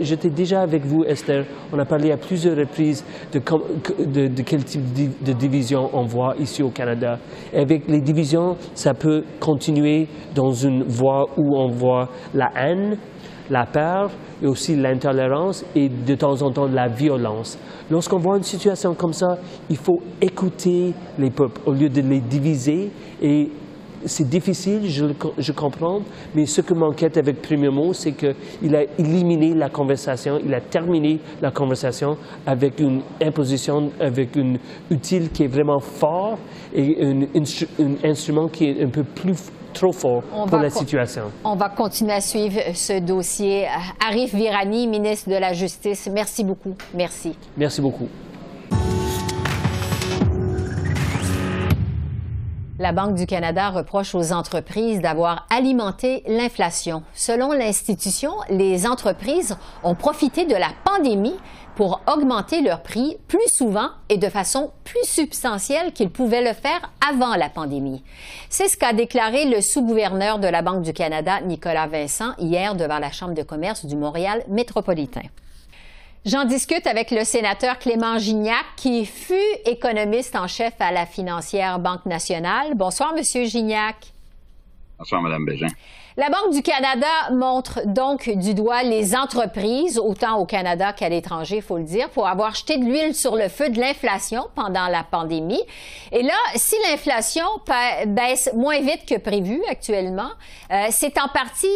J'étais 0.00 0.30
déjà 0.30 0.62
avec 0.62 0.84
vous, 0.84 1.04
Esther. 1.04 1.44
On 1.72 1.78
a 1.78 1.84
parlé 1.84 2.12
à 2.12 2.16
plusieurs 2.16 2.56
reprises 2.56 3.04
de, 3.32 3.40
quel 4.42 4.64
type 4.64 4.82
de 5.22 5.32
division 5.32 5.90
on 5.92 6.04
voit 6.04 6.34
ici 6.38 6.62
au 6.62 6.70
Canada. 6.70 7.18
Et 7.52 7.58
avec 7.58 7.88
les 7.88 8.00
divisions, 8.00 8.56
ça 8.74 8.94
peut 8.94 9.24
continuer 9.40 10.06
dans 10.34 10.52
une 10.52 10.84
voie 10.84 11.26
où 11.36 11.56
on 11.56 11.68
voit 11.68 12.08
la 12.34 12.50
haine, 12.56 12.96
la 13.50 13.66
peur 13.66 14.10
et 14.42 14.46
aussi 14.46 14.76
l'intolérance 14.76 15.64
et 15.74 15.88
de 15.88 16.14
temps 16.14 16.40
en 16.42 16.50
temps 16.50 16.66
la 16.66 16.88
violence. 16.88 17.58
Lorsqu'on 17.90 18.18
voit 18.18 18.36
une 18.36 18.42
situation 18.42 18.94
comme 18.94 19.12
ça, 19.12 19.38
il 19.68 19.76
faut 19.76 20.00
écouter 20.20 20.92
les 21.18 21.30
peuples 21.30 21.60
au 21.66 21.72
lieu 21.72 21.88
de 21.88 22.00
les 22.00 22.20
diviser 22.20 22.90
et 23.22 23.50
c'est 24.06 24.28
difficile, 24.28 24.82
je, 24.86 25.52
comprends, 25.52 26.00
mais 26.34 26.46
ce 26.46 26.60
que 26.60 26.74
m'inquiète 26.74 27.16
avec 27.16 27.40
Premier 27.40 27.70
Mot, 27.70 27.92
c'est 27.94 28.12
qu'il 28.12 28.76
a 28.76 28.82
éliminé 28.98 29.54
la 29.54 29.70
conversation, 29.70 30.38
il 30.44 30.52
a 30.52 30.60
terminé 30.60 31.20
la 31.40 31.50
conversation 31.50 32.16
avec 32.46 32.80
une 32.80 33.00
imposition, 33.22 33.90
avec 33.98 34.36
une 34.36 34.58
utile 34.90 35.30
qui 35.30 35.44
est 35.44 35.48
vraiment 35.48 35.80
fort 35.80 36.38
et 36.74 37.02
un, 37.02 37.22
un 37.22 38.10
instrument 38.10 38.48
qui 38.48 38.66
est 38.66 38.84
un 38.84 38.88
peu 38.88 39.04
plus 39.04 39.50
trop 39.74 39.92
fort 39.92 40.22
pour 40.22 40.58
la 40.58 40.70
situation. 40.70 41.24
On 41.44 41.56
va 41.56 41.68
continuer 41.68 42.14
à 42.14 42.20
suivre 42.22 42.60
ce 42.74 42.98
dossier. 43.00 43.66
Arif 44.06 44.34
Virani, 44.34 44.86
ministre 44.86 45.28
de 45.28 45.36
la 45.36 45.52
Justice, 45.52 46.08
merci 46.10 46.42
beaucoup. 46.44 46.74
Merci. 46.94 47.36
Merci 47.56 47.82
beaucoup. 47.82 48.08
La 52.80 52.90
Banque 52.90 53.14
du 53.14 53.24
Canada 53.24 53.70
reproche 53.70 54.16
aux 54.16 54.32
entreprises 54.32 55.00
d'avoir 55.00 55.46
alimenté 55.48 56.24
l'inflation. 56.26 57.04
Selon 57.14 57.52
l'institution, 57.52 58.32
les 58.50 58.84
entreprises 58.84 59.56
ont 59.84 59.94
profité 59.94 60.44
de 60.44 60.56
la 60.56 60.70
pandémie 60.84 61.36
pour 61.76 62.00
augmenter 62.06 62.60
leurs 62.60 62.82
prix 62.82 63.16
plus 63.28 63.48
souvent 63.48 63.88
et 64.08 64.18
de 64.18 64.28
façon 64.28 64.70
plus 64.84 65.04
substantielle 65.04 65.92
qu'ils 65.92 66.10
pouvaient 66.10 66.42
le 66.42 66.52
faire 66.52 66.90
avant 67.08 67.34
la 67.36 67.48
pandémie. 67.48 68.02
C'est 68.48 68.68
ce 68.68 68.76
qu'a 68.76 68.92
déclaré 68.92 69.44
le 69.44 69.60
sous-gouverneur 69.60 70.38
de 70.38 70.48
la 70.48 70.62
Banque 70.62 70.82
du 70.82 70.92
Canada, 70.92 71.40
Nicolas 71.40 71.86
Vincent, 71.86 72.32
hier 72.38 72.74
devant 72.74 72.98
la 72.98 73.10
Chambre 73.10 73.34
de 73.34 73.42
commerce 73.42 73.84
du 73.86 73.96
Montréal 73.96 74.44
métropolitain. 74.48 75.22
J'en 76.24 76.44
discute 76.44 76.86
avec 76.86 77.10
le 77.10 77.22
sénateur 77.22 77.78
Clément 77.78 78.16
Gignac, 78.16 78.64
qui 78.76 79.04
fut 79.04 79.34
économiste 79.66 80.36
en 80.36 80.48
chef 80.48 80.72
à 80.80 80.90
la 80.90 81.04
financière 81.04 81.78
Banque 81.78 82.06
nationale. 82.06 82.74
Bonsoir, 82.74 83.14
Monsieur 83.14 83.44
Gignac. 83.44 84.14
Bonsoir, 84.98 85.22
Mme 85.22 85.44
Bégin. 85.44 85.66
La 86.16 86.28
Banque 86.30 86.52
du 86.52 86.62
Canada 86.62 87.06
montre 87.32 87.80
donc 87.86 88.30
du 88.30 88.54
doigt 88.54 88.84
les 88.84 89.16
entreprises, 89.16 89.98
autant 89.98 90.38
au 90.38 90.46
Canada 90.46 90.92
qu'à 90.92 91.08
l'étranger, 91.08 91.56
il 91.56 91.62
faut 91.62 91.78
le 91.78 91.82
dire, 91.84 92.08
pour 92.10 92.28
avoir 92.28 92.54
jeté 92.54 92.78
de 92.78 92.84
l'huile 92.84 93.14
sur 93.14 93.34
le 93.34 93.48
feu 93.48 93.70
de 93.70 93.80
l'inflation 93.80 94.46
pendant 94.54 94.86
la 94.86 95.02
pandémie. 95.02 95.62
Et 96.12 96.22
là, 96.22 96.36
si 96.54 96.76
l'inflation 96.88 97.44
baisse 98.06 98.50
moins 98.54 98.80
vite 98.80 99.04
que 99.08 99.18
prévu 99.18 99.60
actuellement, 99.68 100.30
euh, 100.70 100.86
c'est 100.90 101.18
en 101.18 101.26
partie 101.26 101.66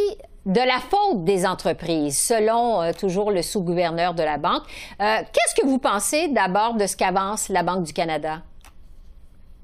de 0.47 0.61
la 0.61 0.79
faute 0.79 1.25
des 1.25 1.45
entreprises, 1.45 2.19
selon 2.19 2.81
euh, 2.81 2.93
toujours 2.93 3.33
le 3.33 3.43
sous-gouverneur 3.43 4.15
de 4.15 4.23
la 4.23 4.39
Banque. 4.39 4.63
Euh, 5.01 5.19
qu'est-ce 5.33 5.61
que 5.61 5.67
vous 5.67 5.79
pensez 5.79 6.29
d'abord 6.29 6.75
de 6.75 6.87
ce 6.87 6.97
qu'avance 6.97 7.49
la 7.49 7.65
Banque 7.65 7.83
du 7.83 7.93
Canada? 7.93 8.43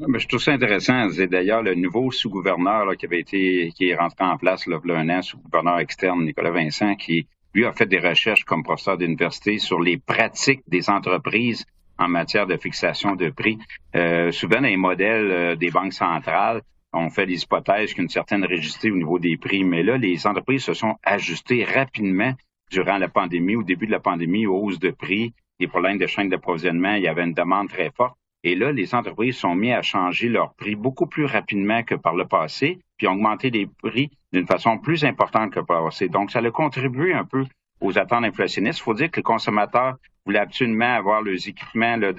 Je 0.01 0.27
trouve 0.27 0.41
ça 0.41 0.53
intéressant. 0.53 1.11
C'est 1.11 1.27
d'ailleurs 1.27 1.63
le 1.63 1.75
nouveau 1.75 2.11
sous-gouverneur 2.11 2.97
qui 2.97 3.07
avait 3.07 3.21
été, 3.21 3.73
qui 3.77 3.89
est 3.89 3.95
rentré 3.95 4.25
en 4.25 4.37
place 4.37 4.67
là, 4.67 4.79
un 4.85 5.09
an, 5.11 5.23
sous-gouverneur 5.23 5.79
externe 5.79 6.25
Nicolas 6.25 6.51
Vincent, 6.51 6.95
qui 6.97 7.27
lui 7.55 7.65
a 7.65 7.73
fait 7.73 7.87
des 7.87 8.01
recherches 8.01 8.45
comme 8.45 8.63
professeur 8.63 8.99
d'université 8.99 9.59
sur 9.59 9.81
les 9.81 9.99
pratiques 9.99 10.63
des 10.67 10.91
entreprises 10.91 11.65
en 11.99 12.09
matière 12.09 12.47
de 12.47 12.57
fixation 12.57 13.15
de 13.15 13.31
prix. 13.31 13.59
Euh, 13.95 14.33
souvent, 14.33 14.61
dans 14.61 14.69
les 14.69 14.77
modèles 14.77 15.57
des 15.57 15.71
banques 15.71 15.93
centrales, 15.93 16.63
on 16.93 17.11
fait 17.11 17.27
des 17.27 17.43
hypothèses 17.43 17.95
qu'une 17.95 18.09
certaine 18.09 18.45
rigidité 18.45 18.91
au 18.91 18.97
niveau 18.97 19.19
des 19.19 19.37
prix, 19.37 19.65
mais 19.65 19.83
là, 19.83 19.97
les 19.97 20.27
entreprises 20.27 20.65
se 20.65 20.75
sont 20.75 20.97
ajustées 21.03 21.65
rapidement 21.65 22.33
durant 22.71 22.99
la 22.99 23.09
pandémie, 23.09 23.57
au 23.57 23.63
début 23.63 23.87
de 23.87 23.93
la 23.93 24.01
pandémie, 24.01 24.47
aux 24.47 24.57
hausses 24.57 24.79
de 24.79 24.91
prix, 24.91 25.33
des 25.61 25.69
problèmes 25.69 25.99
de 25.99 26.07
chaîne 26.07 26.29
d'approvisionnement, 26.29 26.95
il 26.95 27.03
y 27.03 27.09
avait 27.09 27.25
une 27.25 27.35
demande 27.35 27.69
très 27.69 27.91
forte. 27.91 28.17
Et 28.47 28.55
là, 28.55 28.73
les 28.73 28.95
entreprises 28.95 29.39
sont 29.39 29.55
mises 29.55 29.73
à 29.73 29.81
changer 29.81 30.29
leurs 30.29 30.53
prix 30.55 30.77
beaucoup 30.77 31.07
plus 31.07 31.25
rapidement 31.25 31.83
que 31.83 31.95
par 31.95 32.15
le 32.15 32.27
passé, 32.27 32.79
puis 32.99 33.07
augmenter 33.07 33.49
les 33.49 33.67
prix 33.67 34.11
d'une 34.35 34.47
façon 34.47 34.79
plus 34.79 35.03
importante 35.05 35.51
que 35.51 35.61
par 35.61 35.81
le 35.81 35.87
passé. 35.87 36.09
Donc, 36.09 36.31
ça 36.31 36.41
a 36.41 36.51
contribué 36.51 37.15
un 37.15 37.25
peu 37.25 37.47
aux 37.81 37.99
attentes 37.99 38.25
inflationnistes. 38.25 38.81
Il 38.81 38.83
faut 38.83 38.93
dire 38.93 39.11
que 39.11 39.17
les 39.17 39.23
consommateurs 39.23 39.97
voulaient 40.27 40.41
absolument 40.41 40.95
avoir 40.95 41.23
leurs 41.23 41.49
équipements 41.49 41.97
de, 41.97 42.13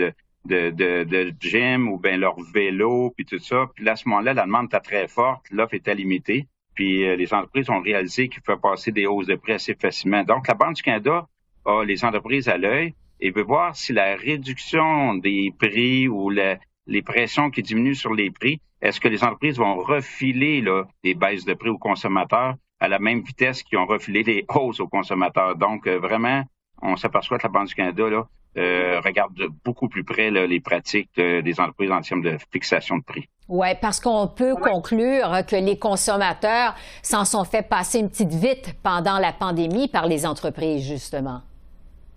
de, 0.46 0.72
de 0.72 1.34
gym 1.40 1.90
ou 1.90 2.00
bien 2.00 2.18
leur 2.18 2.42
vélo, 2.54 3.14
puis 3.16 3.26
tout 3.26 3.40
ça. 3.40 3.68
Puis 3.76 3.86
là, 3.86 3.92
à 3.92 3.96
ce 3.96 4.10
moment-là, 4.10 4.34
la 4.34 4.46
demande 4.46 4.66
était 4.66 4.80
très 4.80 5.08
forte, 5.08 5.46
l'offre 5.52 5.76
était 5.76 5.94
limitée. 5.94 6.48
Puis 6.74 7.06
euh, 7.06 7.16
les 7.16 7.34
entreprises 7.36 7.70
ont 7.70 7.82
réalisé 7.82 8.30
qu'il 8.30 8.42
faut 8.44 8.58
passer 8.58 8.92
des 8.92 9.06
hausses 9.06 9.28
de 9.28 9.36
prix 9.36 9.54
assez 9.54 9.76
facilement. 9.76 10.24
Donc, 10.24 10.48
la 10.48 10.56
Banque 10.56 10.76
du 10.76 10.82
Canada 10.82 11.28
a 11.66 11.84
les 11.84 12.04
entreprises 12.04 12.50
à 12.50 12.58
l'œil 12.58 12.96
et 13.26 13.32
veut 13.32 13.42
voir 13.42 13.76
si 13.76 13.92
la 13.92 14.16
réduction 14.16 15.16
des 15.16 15.52
prix 15.58 16.08
ou 16.08 16.30
les 16.30 17.02
pressions 17.02 17.50
qui 17.50 17.64
diminuent 17.64 17.96
sur 17.96 18.14
les 18.14 18.30
prix, 18.30 18.62
est-ce 18.84 19.00
que 19.00 19.08
les 19.08 19.24
entreprises 19.24 19.58
vont 19.58 19.78
refiler 19.78 20.62
là, 20.62 20.84
des 21.04 21.16
baisses 21.16 21.44
de 21.44 21.56
prix 21.56 21.70
aux 21.70 21.80
consommateurs 21.80 22.54
à 22.80 22.88
la 22.88 23.00
même 23.00 23.22
vitesse 23.22 23.64
qu'ils 23.64 23.80
ont 23.80 23.88
refilé 23.88 24.22
les 24.22 24.46
hausses 24.54 24.80
aux 24.80 24.88
consommateurs? 24.88 25.56
Donc, 25.56 25.88
euh, 25.88 25.98
vraiment, 25.98 26.44
on 26.84 26.96
s'aperçoit 26.98 27.40
que 27.40 27.48
la 27.48 27.50
Banque 27.50 27.70
du 27.70 27.74
Canada 27.74 28.08
là, 28.08 28.28
euh, 28.58 29.02
regarde 29.04 29.34
beaucoup 29.64 29.90
plus 29.90 30.04
près 30.04 30.30
les 30.30 30.60
pratiques 30.60 31.20
des 31.20 31.60
entreprises 31.60 31.92
en 31.92 32.02
termes 32.02 32.22
de 32.22 32.38
fixation 32.54 32.98
de 32.98 33.04
prix. 33.04 33.28
Oui, 33.50 33.70
parce 33.82 34.00
qu'on 34.00 34.28
peut 34.28 34.56
conclure 34.56 35.46
que 35.48 35.56
les 35.56 35.80
consommateurs 35.80 36.76
s'en 37.02 37.26
sont 37.26 37.44
fait 37.44 37.68
passer 37.68 38.00
une 38.00 38.10
petite 38.10 38.34
vite 38.34 38.76
pendant 38.84 39.18
la 39.18 39.34
pandémie 39.34 39.88
par 39.88 40.06
les 40.06 40.28
entreprises, 40.28 40.88
justement. 40.88 41.42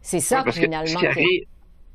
C'est 0.01 0.21
ça, 0.21 0.45
finalement. 0.51 1.01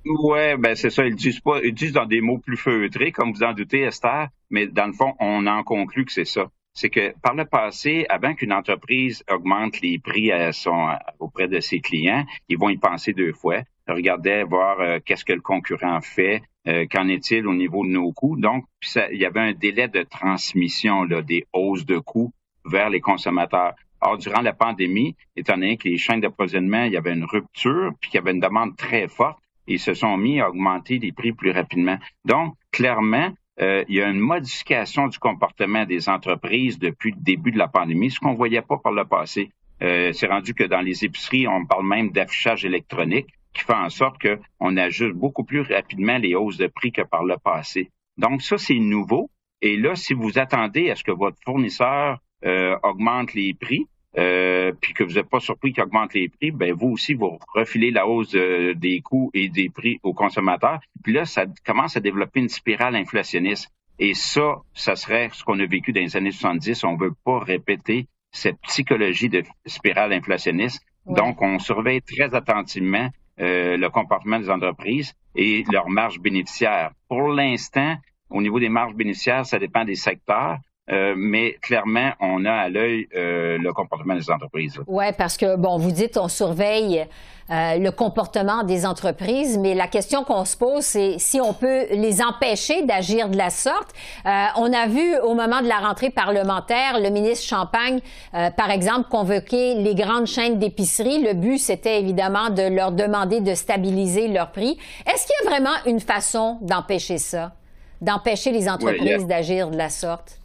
Oui, 0.06 0.58
ben 0.60 0.76
c'est 0.76 0.90
ça. 0.90 1.06
Ils 1.06 1.16
disent 1.16 1.40
pas, 1.40 1.62
ils 1.64 1.74
disent 1.74 1.94
dans 1.94 2.06
des 2.06 2.20
mots 2.20 2.38
plus 2.38 2.58
feutrés, 2.58 3.14
comme 3.14 3.32
vous 3.32 3.44
en 3.44 3.54
doutez, 3.54 3.84
Esther, 3.84 4.28
mais 4.50 4.68
dans 4.68 4.88
le 4.88 4.94
fond, 4.94 5.14
on 5.20 5.48
en 5.48 5.64
conclut 5.64 6.04
que 6.04 6.12
c'est 6.12 6.26
ça 6.26 6.50
c'est 6.74 6.90
que 6.90 7.14
par 7.22 7.36
le 7.36 7.46
passé, 7.46 8.06
avant 8.10 8.34
qu'une 8.34 8.52
entreprise 8.52 9.24
augmente 9.30 9.80
les 9.82 10.00
prix 10.00 10.32
à 10.32 10.52
son, 10.52 10.90
auprès 11.20 11.48
de 11.48 11.60
ses 11.60 11.80
clients, 11.80 12.26
ils 12.50 12.58
vont 12.58 12.70
y 12.70 12.78
penser 12.78 13.14
deux 13.14 13.32
fois, 13.32 13.62
regarder, 13.88 14.44
voir 14.44 14.80
euh, 14.80 15.00
qu'est-ce 15.04 15.24
que 15.24 15.34
le 15.34 15.42
concurrent 15.42 16.02
fait, 16.02 16.42
euh, 16.68 16.86
qu'en 16.90 17.08
est-il 17.08 17.48
au 17.48 17.54
niveau 17.54 17.86
de 17.86 17.92
nos 17.92 18.12
coûts. 18.12 18.38
Donc, 18.38 18.66
il 19.12 19.18
y 19.18 19.26
avait 19.26 19.40
un 19.40 19.54
délai 19.54 19.88
de 19.88 20.02
transmission 20.02 21.04
là, 21.04 21.22
des 21.22 21.46
hausses 21.54 21.86
de 21.86 22.00
coûts 22.00 22.34
vers 22.66 22.90
les 22.90 23.02
consommateurs. 23.02 23.76
Or, 24.06 24.18
durant 24.18 24.42
la 24.42 24.54
pandémie, 24.54 25.16
étant 25.36 25.54
donné 25.54 25.78
que 25.78 25.88
les 25.88 25.98
chaînes 25.98 26.22
d'approvisionnement, 26.22 26.84
il 26.84 26.94
y 26.94 26.98
avait 26.98 27.14
une 27.14 27.24
rupture, 27.24 27.92
puis 28.00 28.10
qu'il 28.10 28.18
y 28.20 28.22
avait 28.22 28.32
une 28.32 28.40
demande 28.40 28.76
très 28.76 29.08
forte, 29.08 29.40
ils 29.66 29.80
se 29.80 29.94
sont 29.94 30.18
mis 30.18 30.42
à 30.42 30.50
augmenter 30.50 31.00
les 31.00 31.14
prix 31.14 31.32
plus 31.32 31.52
rapidement. 31.52 31.98
Donc, 32.26 32.56
clairement, 32.72 33.32
euh, 33.62 33.86
il 33.88 33.96
y 33.96 34.02
a 34.02 34.10
une 34.10 34.20
modification 34.20 35.08
du 35.08 35.20
comportement 35.20 35.86
des 35.86 36.10
entreprises 36.10 36.80
depuis 36.80 37.12
le 37.12 37.18
début 37.22 37.52
de 37.52 37.58
la 37.58 37.68
pandémie, 37.68 38.12
ce 38.12 38.20
qu'on 38.20 38.32
ne 38.32 38.38
voyait 38.38 38.62
pas 38.62 38.78
par 38.78 38.92
le 38.92 39.06
passé. 39.06 39.52
Euh, 39.82 40.12
c'est 40.12 40.28
rendu 40.28 40.54
que 40.54 40.64
dans 40.64 40.82
les 40.82 41.06
épiceries, 41.06 41.48
on 41.48 41.66
parle 41.66 41.86
même 41.86 42.12
d'affichage 42.12 42.66
électronique 42.66 43.28
qui 43.54 43.64
fait 43.64 43.74
en 43.74 43.90
sorte 43.90 44.18
qu'on 44.20 44.78
ajuste 44.78 45.14
beaucoup 45.14 45.44
plus 45.44 45.62
rapidement 45.62 46.18
les 46.18 46.36
hausses 46.36 46.58
de 46.58 46.68
prix 46.68 46.92
que 46.92 47.04
par 47.04 47.24
le 47.24 47.38
passé. 47.38 47.90
Donc 48.18 48.42
ça, 48.42 48.58
c'est 48.58 48.80
nouveau. 48.80 49.30
Et 49.62 49.78
là, 49.78 49.96
si 49.96 50.14
vous 50.14 50.40
attendez 50.40 50.90
à 50.90 50.96
ce 50.96 51.04
que 51.04 51.12
votre 51.12 51.38
fournisseur 51.46 52.20
euh, 52.46 52.76
augmente 52.84 53.34
les 53.34 53.54
prix, 53.54 53.88
euh, 54.18 54.72
puis 54.80 54.94
que 54.94 55.04
vous 55.04 55.14
n'êtes 55.14 55.30
pas 55.30 55.40
surpris 55.40 55.74
qu'il 55.74 55.84
augmente 55.84 56.14
les 56.14 56.30
prix, 56.30 56.52
ben 56.52 56.74
vous 56.74 56.90
aussi, 56.90 57.14
vous 57.14 57.40
refilez 57.54 57.92
la 57.92 58.08
hausse 58.08 58.36
euh, 58.36 58.74
des 58.76 59.02
coûts 59.02 59.32
et 59.34 59.50
des 59.50 59.70
prix 59.70 60.00
aux 60.04 60.14
consommateurs. 60.14 60.80
Puis 61.04 61.14
là, 61.14 61.26
ça 61.26 61.46
commence 61.66 61.98
à 61.98 62.00
développer 62.00 62.40
une 62.40 62.50
spirale 62.50 62.96
inflationniste. 62.96 63.72
Et 64.00 64.14
ça, 64.14 64.62
ça 64.74 64.96
serait 64.96 65.30
ce 65.32 65.44
qu'on 65.44 65.60
a 65.60 65.66
vécu 65.66 65.94
dans 65.94 66.02
les 66.02 66.18
années 66.18 66.32
70. 66.32 66.84
On 66.84 66.94
ne 66.94 67.00
veut 67.00 67.14
pas 67.24 67.40
répéter 67.40 68.08
cette 68.32 68.60
psychologie 68.62 69.30
de 69.30 69.44
spirale 69.66 70.14
inflationniste. 70.14 70.84
Donc, 71.06 71.42
on 71.42 71.60
surveille 71.60 72.02
très 72.02 72.34
attentivement 72.34 73.10
euh, 73.40 73.78
le 73.78 73.90
comportement 73.90 74.40
des 74.40 74.50
entreprises 74.50 75.14
et 75.36 75.64
leurs 75.72 75.90
marges 75.90 76.20
bénéficiaires. 76.20 76.92
Pour 77.08 77.30
l'instant, 77.30 77.98
au 78.30 78.42
niveau 78.42 78.60
des 78.60 78.70
marges 78.70 78.96
bénéficiaires, 78.96 79.46
ça 79.46 79.60
dépend 79.60 79.86
des 79.86 79.96
secteurs. 79.96 80.58
Euh, 80.92 81.14
mais 81.16 81.54
clairement, 81.62 82.12
on 82.20 82.44
a 82.44 82.52
à 82.52 82.70
l'œil 82.70 83.08
euh, 83.16 83.58
le 83.58 83.72
comportement 83.72 84.16
des 84.16 84.30
entreprises. 84.30 84.78
Oui, 84.88 85.06
parce 85.18 85.38
que, 85.38 85.56
bon, 85.56 85.78
vous 85.78 85.92
dites 85.92 86.18
on 86.18 86.28
surveille 86.28 87.08
euh, 87.50 87.78
le 87.78 87.90
comportement 87.92 88.64
des 88.64 88.86
entreprises, 88.86 89.58
mais 89.58 89.76
la 89.76 89.88
question 89.88 90.26
qu'on 90.26 90.44
se 90.44 90.58
pose, 90.58 90.84
c'est 90.84 91.20
si 91.20 91.40
on 91.40 91.54
peut 91.54 91.86
les 91.92 92.22
empêcher 92.22 92.84
d'agir 92.84 93.30
de 93.30 93.38
la 93.38 93.50
sorte. 93.50 93.94
on 94.26 94.74
a 94.74 94.88
vu 94.88 95.18
au 95.20 95.36
moment 95.36 95.62
de 95.62 95.68
la 95.70 95.78
rentrée 95.78 96.10
parlementaire 96.10 97.00
le 97.00 97.10
ministre 97.10 97.48
Champagne, 97.48 98.00
par 98.32 98.70
exemple, 98.70 99.08
convoquer 99.10 99.76
les 99.76 99.96
grandes 99.96 100.28
chaînes 100.28 100.60
d'épicerie. 100.60 101.22
Le 101.22 101.34
but, 101.34 101.60
c'était 101.60 102.00
évidemment 102.00 102.50
de 102.50 102.64
leur 102.64 102.92
demander 102.92 103.40
de 103.40 103.54
stabiliser 103.56 104.28
leurs 104.28 104.52
prix. 104.52 104.78
Est-ce 105.06 105.28
qu'il 105.28 105.36
y 105.44 105.48
a 105.48 105.50
vraiment 105.50 105.76
une 105.86 106.00
façon 106.02 106.58
d'empêcher 106.62 107.18
ça, 107.18 107.54
d'empêcher 108.02 108.52
les 108.52 108.70
entreprises 108.70 109.28
d'agir 109.28 109.70
de 109.70 109.78
la 109.78 109.90
sorte? 109.90 110.43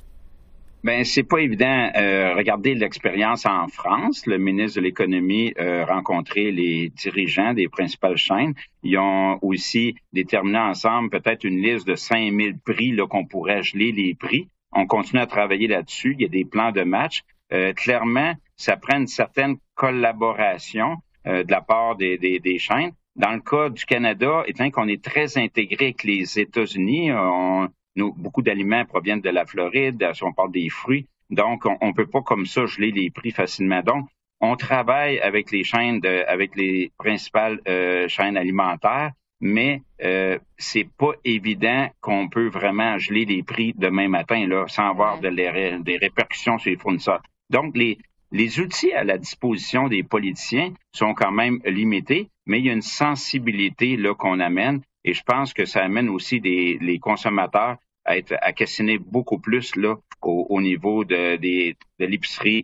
Ben 0.84 1.04
c'est 1.04 1.24
pas 1.24 1.38
évident. 1.38 1.90
Euh, 1.96 2.34
regardez 2.36 2.74
l'expérience 2.74 3.46
en 3.46 3.66
France. 3.66 4.26
Le 4.26 4.38
ministre 4.38 4.78
de 4.80 4.84
l'économie 4.84 5.52
a 5.58 5.84
rencontré 5.84 6.52
les 6.52 6.90
dirigeants 6.90 7.52
des 7.52 7.68
principales 7.68 8.16
chaînes. 8.16 8.54
Ils 8.84 8.96
ont 8.96 9.38
aussi 9.42 9.96
déterminé 10.12 10.58
ensemble 10.58 11.10
peut-être 11.10 11.42
une 11.42 11.60
liste 11.60 11.86
de 11.86 11.96
5000 11.96 12.58
prix 12.58 12.92
là 12.92 13.08
qu'on 13.08 13.26
pourrait 13.26 13.62
geler 13.62 13.90
les 13.90 14.14
prix. 14.14 14.48
On 14.72 14.86
continue 14.86 15.20
à 15.20 15.26
travailler 15.26 15.66
là-dessus. 15.66 16.14
Il 16.16 16.22
y 16.22 16.26
a 16.26 16.28
des 16.28 16.44
plans 16.44 16.70
de 16.70 16.82
match. 16.82 17.22
Euh, 17.52 17.72
clairement, 17.72 18.34
ça 18.56 18.76
prend 18.76 18.98
une 18.98 19.06
certaine 19.06 19.56
collaboration 19.74 20.96
euh, 21.26 21.42
de 21.42 21.50
la 21.50 21.60
part 21.60 21.96
des, 21.96 22.18
des, 22.18 22.38
des, 22.38 22.58
chaînes. 22.58 22.92
Dans 23.16 23.32
le 23.32 23.40
cas 23.40 23.68
du 23.68 23.84
Canada, 23.84 24.44
étant 24.46 24.70
qu'on 24.70 24.86
est 24.86 25.02
très 25.02 25.38
intégré 25.38 25.86
avec 25.86 26.04
les 26.04 26.38
États-Unis, 26.38 27.10
on, 27.12 27.68
beaucoup 28.16 28.42
d'aliments 28.42 28.84
proviennent 28.84 29.20
de 29.20 29.30
la 29.30 29.46
Floride, 29.46 30.04
si 30.14 30.24
on 30.24 30.32
parle 30.32 30.52
des 30.52 30.68
fruits. 30.68 31.06
Donc, 31.30 31.66
on 31.66 31.88
ne 31.88 31.92
peut 31.92 32.06
pas 32.06 32.22
comme 32.22 32.46
ça 32.46 32.66
geler 32.66 32.90
les 32.90 33.11
prix 33.11 33.32
facilement. 33.32 33.82
Donc, 33.82 34.08
on 34.40 34.56
travaille 34.56 35.18
avec 35.20 35.50
les 35.50 35.64
chaînes, 35.64 36.00
de, 36.00 36.24
avec 36.26 36.56
les 36.56 36.92
principales 36.96 37.61
euh, 37.68 38.08
chaînes 38.08 38.37
alimentaires, 38.37 39.12
mais 39.40 39.82
euh, 40.02 40.38
c'est 40.56 40.88
pas 40.96 41.12
évident 41.24 41.88
qu'on 42.00 42.28
peut 42.28 42.48
vraiment 42.48 42.98
geler 42.98 43.24
les 43.24 43.42
prix 43.42 43.74
demain 43.76 44.08
matin 44.08 44.46
là, 44.46 44.66
sans 44.68 44.88
avoir 44.88 45.20
de 45.20 45.28
des 45.28 45.96
répercussions 45.96 46.58
sur 46.58 46.70
les 46.70 46.76
fournisseurs. 46.76 47.22
Donc, 47.50 47.76
les, 47.76 47.98
les 48.32 48.61
outils 48.61 48.92
à 48.92 49.04
la 49.04 49.18
disposition 49.18 49.88
des 49.88 50.02
politiciens 50.02 50.72
sont 50.92 51.14
quand 51.14 51.32
même 51.32 51.61
limités, 51.64 52.28
mais 52.46 52.58
il 52.61 52.66
y 52.66 52.70
a 52.70 52.74
une 52.74 52.82
sensibilité 52.82 53.96
là 53.96 54.14
qu'on 54.14 54.40
amène, 54.40 54.80
et 55.04 55.14
je 55.14 55.22
pense 55.22 55.52
que 55.52 55.64
ça 55.64 55.84
amène 55.84 56.08
aussi 56.08 56.40
des, 56.40 56.78
les 56.80 56.98
consommateurs 56.98 57.76
à 58.09 58.16
être 58.16 58.35
à 58.40 58.53
questionner 58.53 58.99
beaucoup 58.99 59.38
plus 59.38 59.77
là 59.77 59.97
au, 60.23 60.61
niveau 60.61 61.05
de, 61.05 61.37
de 61.37 61.75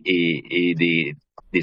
et, 0.05 0.75
des, 0.75 1.15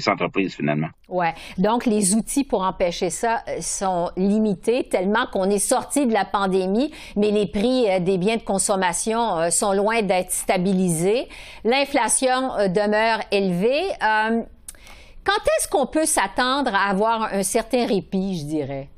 entreprises 0.07 0.55
finalement. 0.55 0.87
Ouais. 1.07 1.35
Donc 1.59 1.85
les 1.85 2.15
outils 2.15 2.43
pour 2.43 2.63
empêcher 2.63 3.11
ça 3.11 3.43
euh, 3.47 3.61
sont 3.61 4.09
limités 4.17 4.85
tellement 4.85 5.27
qu'on 5.31 5.47
est 5.51 5.59
sorti 5.59 6.07
de 6.07 6.13
la 6.13 6.25
pandémie, 6.25 6.91
mais 7.15 7.29
les 7.29 7.45
prix 7.45 7.87
euh, 7.87 7.99
des 7.99 8.17
biens 8.17 8.37
de 8.37 8.41
consommation 8.41 9.37
euh, 9.37 9.49
sont 9.51 9.71
loin 9.71 10.01
d'être 10.01 10.31
stabilisés. 10.31 11.27
L'inflation 11.63 12.69
demeure 12.69 13.19
élevée. 13.31 13.83
Quand 13.99 15.43
est-ce 15.57 15.67
qu'on 15.69 15.85
peut 15.85 16.07
s'attendre 16.07 16.73
à 16.73 16.89
avoir 16.89 17.31
un 17.31 17.43
certain 17.43 17.85
répit, 17.85 18.39
je 18.39 18.45
dirais? 18.45 18.89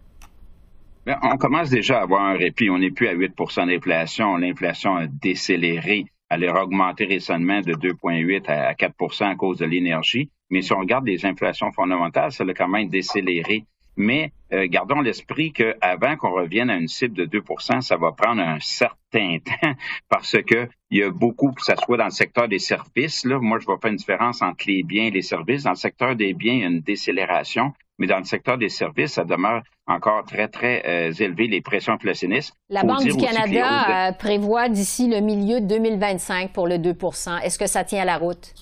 On 1.21 1.37
commence 1.37 1.69
déjà 1.69 1.99
à 1.99 2.03
avoir 2.03 2.23
un 2.23 2.33
répit. 2.33 2.69
On 2.69 2.79
n'est 2.79 2.91
plus 2.91 3.07
à 3.07 3.15
8% 3.15 3.67
d'inflation. 3.67 4.37
L'inflation 4.37 4.95
a 4.95 5.07
décéléré. 5.07 6.05
Elle 6.29 6.45
a 6.45 6.63
augmenté 6.63 7.05
récemment 7.05 7.61
de 7.61 7.73
2,8 7.73 8.47
à 8.47 8.73
4% 8.73 9.31
à 9.31 9.35
cause 9.35 9.59
de 9.59 9.65
l'énergie. 9.65 10.31
Mais 10.49 10.61
si 10.61 10.73
on 10.73 10.79
regarde 10.79 11.05
les 11.05 11.25
inflations 11.25 11.71
fondamentales, 11.71 12.31
ça 12.31 12.43
a 12.43 12.53
quand 12.53 12.67
même 12.67 12.89
décéléré. 12.89 13.65
Mais 13.97 14.31
euh, 14.51 14.67
gardons 14.67 15.01
l'esprit 15.01 15.53
qu'avant 15.53 16.17
qu'on 16.17 16.31
revienne 16.31 16.69
à 16.69 16.75
une 16.75 16.87
cible 16.87 17.15
de 17.15 17.25
2% 17.25 17.79
ça 17.81 17.95
va 17.95 18.11
prendre 18.11 18.41
un 18.41 18.59
certain 18.59 19.37
temps 19.45 19.73
parce 20.09 20.35
que 20.45 20.67
il 20.89 20.99
y 20.99 21.03
a 21.03 21.09
beaucoup, 21.09 21.51
que 21.51 21.63
ce 21.63 21.73
soit 21.75 21.97
dans 21.97 22.05
le 22.05 22.09
secteur 22.11 22.47
des 22.47 22.59
services, 22.59 23.25
là, 23.25 23.39
moi 23.39 23.59
je 23.59 23.65
vois 23.65 23.79
pas 23.79 23.89
une 23.89 23.95
différence 23.95 24.41
entre 24.41 24.65
les 24.67 24.83
biens 24.83 25.05
et 25.05 25.11
les 25.11 25.21
services. 25.21 25.63
Dans 25.63 25.71
le 25.71 25.75
secteur 25.75 26.15
des 26.15 26.33
biens, 26.33 26.53
il 26.53 26.59
y 26.59 26.63
a 26.63 26.67
une 26.67 26.81
décélération, 26.81 27.73
mais 27.97 28.07
dans 28.07 28.17
le 28.17 28.23
secteur 28.23 28.57
des 28.57 28.69
services, 28.69 29.13
ça 29.13 29.23
demeure 29.23 29.61
encore 29.87 30.25
très, 30.25 30.47
très 30.47 30.83
euh, 30.85 31.11
élevé, 31.13 31.47
les 31.47 31.61
pressions 31.61 31.93
inflationnistes. 31.93 32.53
La 32.69 32.83
Banque 32.83 33.03
du 33.03 33.15
Canada 33.15 34.09
euh, 34.09 34.11
prévoit 34.11 34.69
d'ici 34.69 35.07
le 35.07 35.19
milieu 35.21 35.61
de 35.61 35.67
2025 35.67 36.51
pour 36.51 36.67
le 36.67 36.75
2% 36.75 37.41
Est-ce 37.41 37.59
que 37.59 37.67
ça 37.67 37.83
tient 37.83 38.05
la 38.05 38.17
route? 38.17 38.53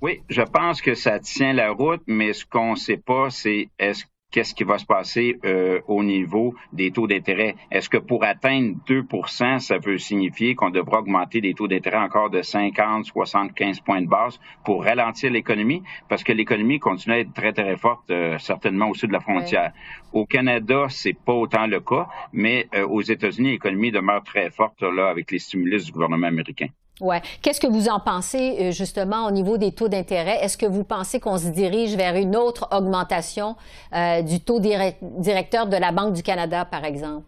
Oui, 0.00 0.20
je 0.28 0.42
pense 0.42 0.82
que 0.82 0.94
ça 0.94 1.20
tient 1.20 1.52
la 1.52 1.70
route, 1.70 2.02
mais 2.08 2.32
ce 2.32 2.44
qu'on 2.44 2.72
ne 2.72 2.76
sait 2.76 2.96
pas, 2.96 3.30
c'est 3.30 3.68
est-ce 3.78 4.04
qu'est-ce 4.32 4.54
qui 4.54 4.64
va 4.64 4.78
se 4.78 4.86
passer 4.86 5.38
euh, 5.44 5.80
au 5.86 6.02
niveau 6.02 6.54
des 6.72 6.90
taux 6.90 7.06
d'intérêt? 7.06 7.54
Est-ce 7.70 7.88
que 7.88 7.98
pour 7.98 8.24
atteindre 8.24 8.76
2% 8.88 9.60
ça 9.60 9.78
veut 9.78 9.98
signifier 9.98 10.54
qu'on 10.56 10.70
devra 10.70 11.00
augmenter 11.00 11.40
les 11.40 11.54
taux 11.54 11.68
d'intérêt 11.68 11.98
encore 11.98 12.30
de 12.30 12.42
50, 12.42 13.04
75 13.04 13.80
points 13.80 14.00
de 14.00 14.08
base 14.08 14.40
pour 14.64 14.84
ralentir 14.84 15.30
l'économie? 15.30 15.82
Parce 16.08 16.24
que 16.24 16.32
l'économie 16.32 16.80
continue 16.80 17.14
à 17.14 17.18
être 17.20 17.32
très, 17.32 17.52
très 17.52 17.76
forte, 17.76 18.10
euh, 18.10 18.38
certainement 18.38 18.88
au 18.88 18.94
sud 18.94 19.10
de 19.10 19.12
la 19.12 19.20
frontière. 19.20 19.72
Au 20.12 20.26
Canada, 20.26 20.86
c'est 20.88 21.16
pas 21.16 21.34
autant 21.34 21.66
le 21.66 21.80
cas, 21.80 22.08
mais 22.32 22.66
euh, 22.74 22.86
aux 22.86 23.02
États-Unis, 23.02 23.52
l'économie 23.52 23.92
demeure 23.92 24.24
très 24.24 24.50
forte 24.50 24.82
là 24.82 25.08
avec 25.08 25.30
les 25.30 25.38
stimulus 25.38 25.84
du 25.84 25.92
gouvernement 25.92 26.26
américain. 26.26 26.68
Ouais. 27.02 27.20
Qu'est-ce 27.42 27.60
que 27.60 27.66
vous 27.66 27.88
en 27.88 27.98
pensez 27.98 28.56
euh, 28.60 28.70
justement 28.70 29.26
au 29.26 29.32
niveau 29.32 29.58
des 29.58 29.72
taux 29.72 29.88
d'intérêt? 29.88 30.38
Est-ce 30.40 30.56
que 30.56 30.66
vous 30.66 30.84
pensez 30.84 31.18
qu'on 31.18 31.36
se 31.36 31.48
dirige 31.48 31.96
vers 31.96 32.14
une 32.14 32.36
autre 32.36 32.68
augmentation 32.70 33.56
euh, 33.92 34.22
du 34.22 34.38
taux 34.38 34.60
directeur 34.60 35.66
de 35.66 35.76
la 35.76 35.90
Banque 35.90 36.14
du 36.14 36.22
Canada, 36.22 36.64
par 36.64 36.84
exemple? 36.84 37.24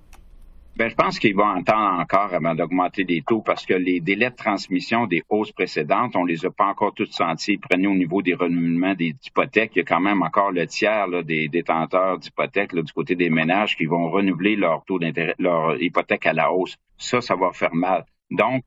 Bien, 0.77 0.89
je 0.89 0.95
pense 0.95 1.19
qu'ils 1.19 1.35
vont 1.35 1.45
entendre 1.45 2.01
encore 2.01 2.33
avant 2.33 2.55
d'augmenter 2.55 3.03
les 3.03 3.23
taux 3.23 3.41
parce 3.41 3.67
que 3.67 3.75
les 3.75 3.99
délais 4.01 4.31
de 4.31 4.37
transmission 4.37 5.07
des 5.07 5.25
hausses 5.29 5.51
précédentes, 5.51 6.15
on 6.15 6.25
les 6.25 6.47
a 6.47 6.51
pas 6.51 6.67
encore 6.67 6.95
tous 6.95 7.11
sentis. 7.11 7.59
Prenez 7.59 7.89
au 7.89 7.95
niveau 7.95 8.23
des 8.23 8.35
renouvellements 8.35 8.95
des 8.95 9.17
hypothèques, 9.27 9.73
il 9.75 9.79
y 9.79 9.83
a 9.83 9.85
quand 9.85 10.01
même 10.01 10.23
encore 10.23 10.53
le 10.53 10.69
tiers 10.69 11.09
des 11.25 11.49
détenteurs 11.49 12.19
d'hypothèques 12.19 12.75
du 12.77 12.93
côté 12.93 13.17
des 13.17 13.31
ménages 13.31 13.77
qui 13.77 13.87
vont 13.87 14.09
renouveler 14.09 14.55
leur 14.55 14.85
taux 14.85 15.01
d'intérêt, 15.01 15.35
leur 15.41 15.81
hypothèque 15.83 16.27
à 16.27 16.33
la 16.33 16.53
hausse. 16.53 16.77
Ça, 16.97 17.21
ça 17.21 17.35
va 17.35 17.53
faire 17.53 17.75
mal. 17.75 18.05
Donc, 18.31 18.63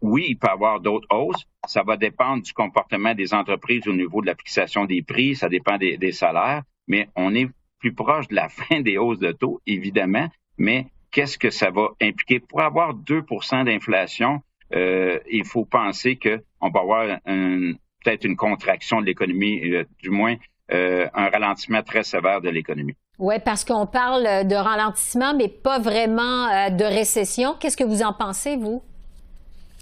oui, 0.00 0.26
il 0.28 0.38
peut 0.38 0.48
y 0.48 0.50
avoir 0.50 0.80
d'autres 0.80 1.08
hausses. 1.10 1.44
Ça 1.66 1.82
va 1.82 1.96
dépendre 1.96 2.42
du 2.42 2.52
comportement 2.52 3.14
des 3.14 3.34
entreprises 3.34 3.86
au 3.88 3.92
niveau 3.92 4.20
de 4.20 4.26
la 4.26 4.34
fixation 4.34 4.84
des 4.84 5.02
prix, 5.02 5.34
ça 5.36 5.48
dépend 5.48 5.76
des, 5.76 6.12
salaires, 6.12 6.62
mais 6.86 7.08
on 7.16 7.34
est 7.34 7.48
plus 7.78 7.92
proche 7.92 8.28
de 8.28 8.34
la 8.34 8.48
fin 8.48 8.80
des 8.80 8.98
hausses 8.98 9.18
de 9.18 9.32
taux, 9.32 9.60
évidemment, 9.66 10.28
mais 10.56 10.86
qu'est-ce 11.10 11.38
que 11.38 11.50
ça 11.50 11.70
va 11.70 11.88
impliquer? 12.00 12.40
Pour 12.40 12.60
avoir 12.62 12.94
2% 12.94 13.64
d'inflation, 13.64 14.40
euh, 14.74 15.18
il 15.30 15.44
faut 15.44 15.64
penser 15.64 16.16
qu'on 16.16 16.70
va 16.70 16.80
avoir 16.80 17.18
peut-être 17.24 18.24
une 18.24 18.36
contraction 18.36 19.00
de 19.00 19.06
l'économie, 19.06 19.60
euh, 19.72 19.84
du 20.02 20.10
moins 20.10 20.36
euh, 20.72 21.08
un 21.14 21.28
ralentissement 21.28 21.82
très 21.82 22.02
sévère 22.02 22.40
de 22.40 22.50
l'économie. 22.50 22.94
Oui, 23.18 23.36
parce 23.44 23.64
qu'on 23.64 23.86
parle 23.86 24.46
de 24.46 24.54
ralentissement, 24.54 25.34
mais 25.34 25.48
pas 25.48 25.80
vraiment 25.80 26.70
de 26.70 26.84
récession. 26.84 27.56
Qu'est-ce 27.58 27.76
que 27.76 27.84
vous 27.84 28.02
en 28.02 28.12
pensez, 28.12 28.56
vous? 28.56 28.82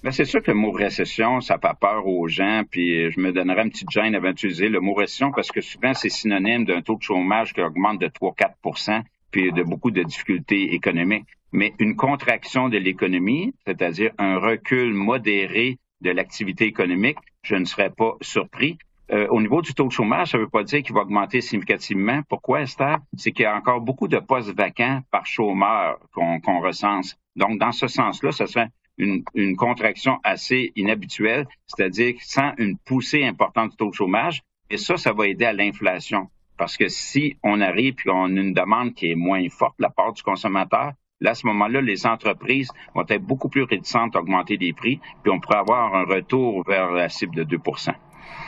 Ben, 0.06 0.12
c'est 0.12 0.24
sûr 0.24 0.40
que 0.40 0.52
le 0.52 0.56
mot 0.56 0.70
récession, 0.70 1.40
ça 1.40 1.58
fait 1.58 1.76
peur 1.80 2.06
aux 2.06 2.28
gens, 2.28 2.62
puis 2.70 3.10
je 3.10 3.18
me 3.18 3.32
donnerais 3.32 3.64
une 3.64 3.70
petite 3.70 3.90
gêne 3.90 4.14
avant 4.14 4.28
d'utiliser 4.28 4.68
le 4.68 4.78
mot 4.78 4.94
récession 4.94 5.32
parce 5.32 5.50
que 5.50 5.60
souvent 5.60 5.94
c'est 5.94 6.10
synonyme 6.10 6.64
d'un 6.64 6.80
taux 6.80 6.94
de 6.94 7.02
chômage 7.02 7.52
qui 7.52 7.60
augmente 7.60 8.00
de 8.00 8.06
3-4% 8.06 9.02
puis 9.32 9.50
de 9.50 9.64
beaucoup 9.64 9.90
de 9.90 10.04
difficultés 10.04 10.74
économiques. 10.74 11.26
Mais 11.50 11.72
une 11.80 11.96
contraction 11.96 12.68
de 12.68 12.78
l'économie, 12.78 13.52
c'est-à-dire 13.66 14.12
un 14.18 14.38
recul 14.38 14.94
modéré 14.94 15.78
de 16.02 16.12
l'activité 16.12 16.66
économique, 16.66 17.18
je 17.42 17.56
ne 17.56 17.64
serais 17.64 17.90
pas 17.90 18.14
surpris. 18.20 18.78
Euh, 19.10 19.26
au 19.30 19.40
niveau 19.40 19.60
du 19.60 19.74
taux 19.74 19.88
de 19.88 19.92
chômage, 19.92 20.30
ça 20.30 20.38
ne 20.38 20.44
veut 20.44 20.48
pas 20.48 20.62
dire 20.62 20.84
qu'il 20.84 20.94
va 20.94 21.00
augmenter 21.00 21.40
significativement. 21.40 22.22
Pourquoi, 22.28 22.62
Esther? 22.62 22.98
C'est 23.16 23.32
qu'il 23.32 23.42
y 23.42 23.46
a 23.46 23.56
encore 23.56 23.80
beaucoup 23.80 24.06
de 24.06 24.20
postes 24.20 24.56
vacants 24.56 25.00
par 25.10 25.26
chômeur 25.26 25.98
qu'on 26.12 26.60
recense. 26.60 27.18
Donc, 27.34 27.58
dans 27.58 27.72
ce 27.72 27.88
sens-là, 27.88 28.30
ce 28.30 28.46
serait 28.46 28.68
une, 28.98 29.56
contraction 29.56 30.18
assez 30.24 30.72
inhabituelle, 30.76 31.46
c'est-à-dire 31.66 32.14
sans 32.20 32.52
une 32.58 32.76
poussée 32.78 33.24
importante 33.24 33.70
du 33.70 33.76
taux 33.76 33.90
de 33.90 33.94
chômage. 33.94 34.42
Et 34.70 34.76
ça, 34.76 34.96
ça 34.96 35.12
va 35.12 35.28
aider 35.28 35.44
à 35.44 35.52
l'inflation. 35.52 36.28
Parce 36.56 36.76
que 36.76 36.88
si 36.88 37.36
on 37.42 37.60
arrive 37.60 37.94
puis 37.94 38.10
on 38.10 38.24
a 38.24 38.40
une 38.40 38.54
demande 38.54 38.94
qui 38.94 39.10
est 39.10 39.14
moins 39.14 39.46
forte 39.50 39.78
de 39.78 39.82
la 39.82 39.90
part 39.90 40.12
du 40.12 40.22
consommateur, 40.22 40.92
Là, 41.20 41.30
à 41.30 41.34
ce 41.34 41.46
moment-là, 41.46 41.80
les 41.80 42.06
entreprises 42.06 42.68
vont 42.94 43.04
être 43.08 43.22
beaucoup 43.22 43.48
plus 43.48 43.62
réticentes 43.62 44.14
à 44.16 44.18
augmenter 44.18 44.58
les 44.58 44.74
prix, 44.74 45.00
puis 45.22 45.32
on 45.32 45.40
pourrait 45.40 45.56
avoir 45.56 45.94
un 45.94 46.04
retour 46.04 46.62
vers 46.68 46.90
la 46.90 47.08
cible 47.08 47.34
de 47.34 47.44
2 47.44 47.58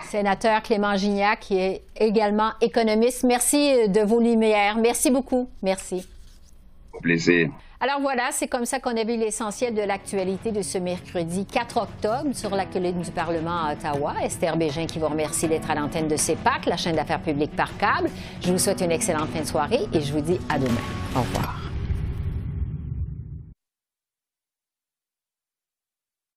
Sénateur 0.03 0.63
Clément 0.63 0.95
Gignac, 0.95 1.41
qui 1.41 1.59
est 1.59 1.83
également 1.99 2.51
économiste, 2.61 3.25
merci 3.25 3.89
de 3.89 4.01
vos 4.01 4.21
lumières. 4.21 4.77
Merci 4.77 5.11
beaucoup. 5.11 5.49
Merci. 5.63 6.07
Alors 7.81 8.01
voilà, 8.01 8.31
c'est 8.33 8.49
comme 8.49 8.65
ça 8.65 8.81
qu'on 8.81 8.97
a 8.97 9.05
vu 9.05 9.17
l'essentiel 9.17 9.73
de 9.73 9.83
l'actualité 9.83 10.51
de 10.51 10.63
ce 10.63 10.79
mercredi 10.79 11.47
4 11.47 11.77
octobre 11.77 12.35
sur 12.35 12.51
la 12.57 12.67
colline 12.67 13.01
du 13.01 13.11
Parlement 13.13 13.67
à 13.67 13.75
Ottawa. 13.75 14.15
Esther 14.23 14.57
Bégin 14.57 14.87
qui 14.87 14.99
vous 14.99 15.07
remercie 15.07 15.47
d'être 15.47 15.71
à 15.71 15.77
l'antenne 15.77 16.09
de 16.09 16.17
CEPAC, 16.17 16.67
la 16.67 16.77
chaîne 16.77 16.97
d'affaires 16.97 17.23
publiques 17.23 17.55
par 17.55 17.77
câble. 17.79 18.11
Je 18.41 18.51
vous 18.51 18.59
souhaite 18.59 18.81
une 18.81 18.91
excellente 18.91 19.29
fin 19.29 19.43
de 19.43 19.47
soirée 19.47 19.87
et 19.93 20.01
je 20.01 20.13
vous 20.13 20.21
dis 20.21 20.41
à 20.49 20.59
demain. 20.59 20.75
Au 21.15 21.21
revoir. 21.21 21.68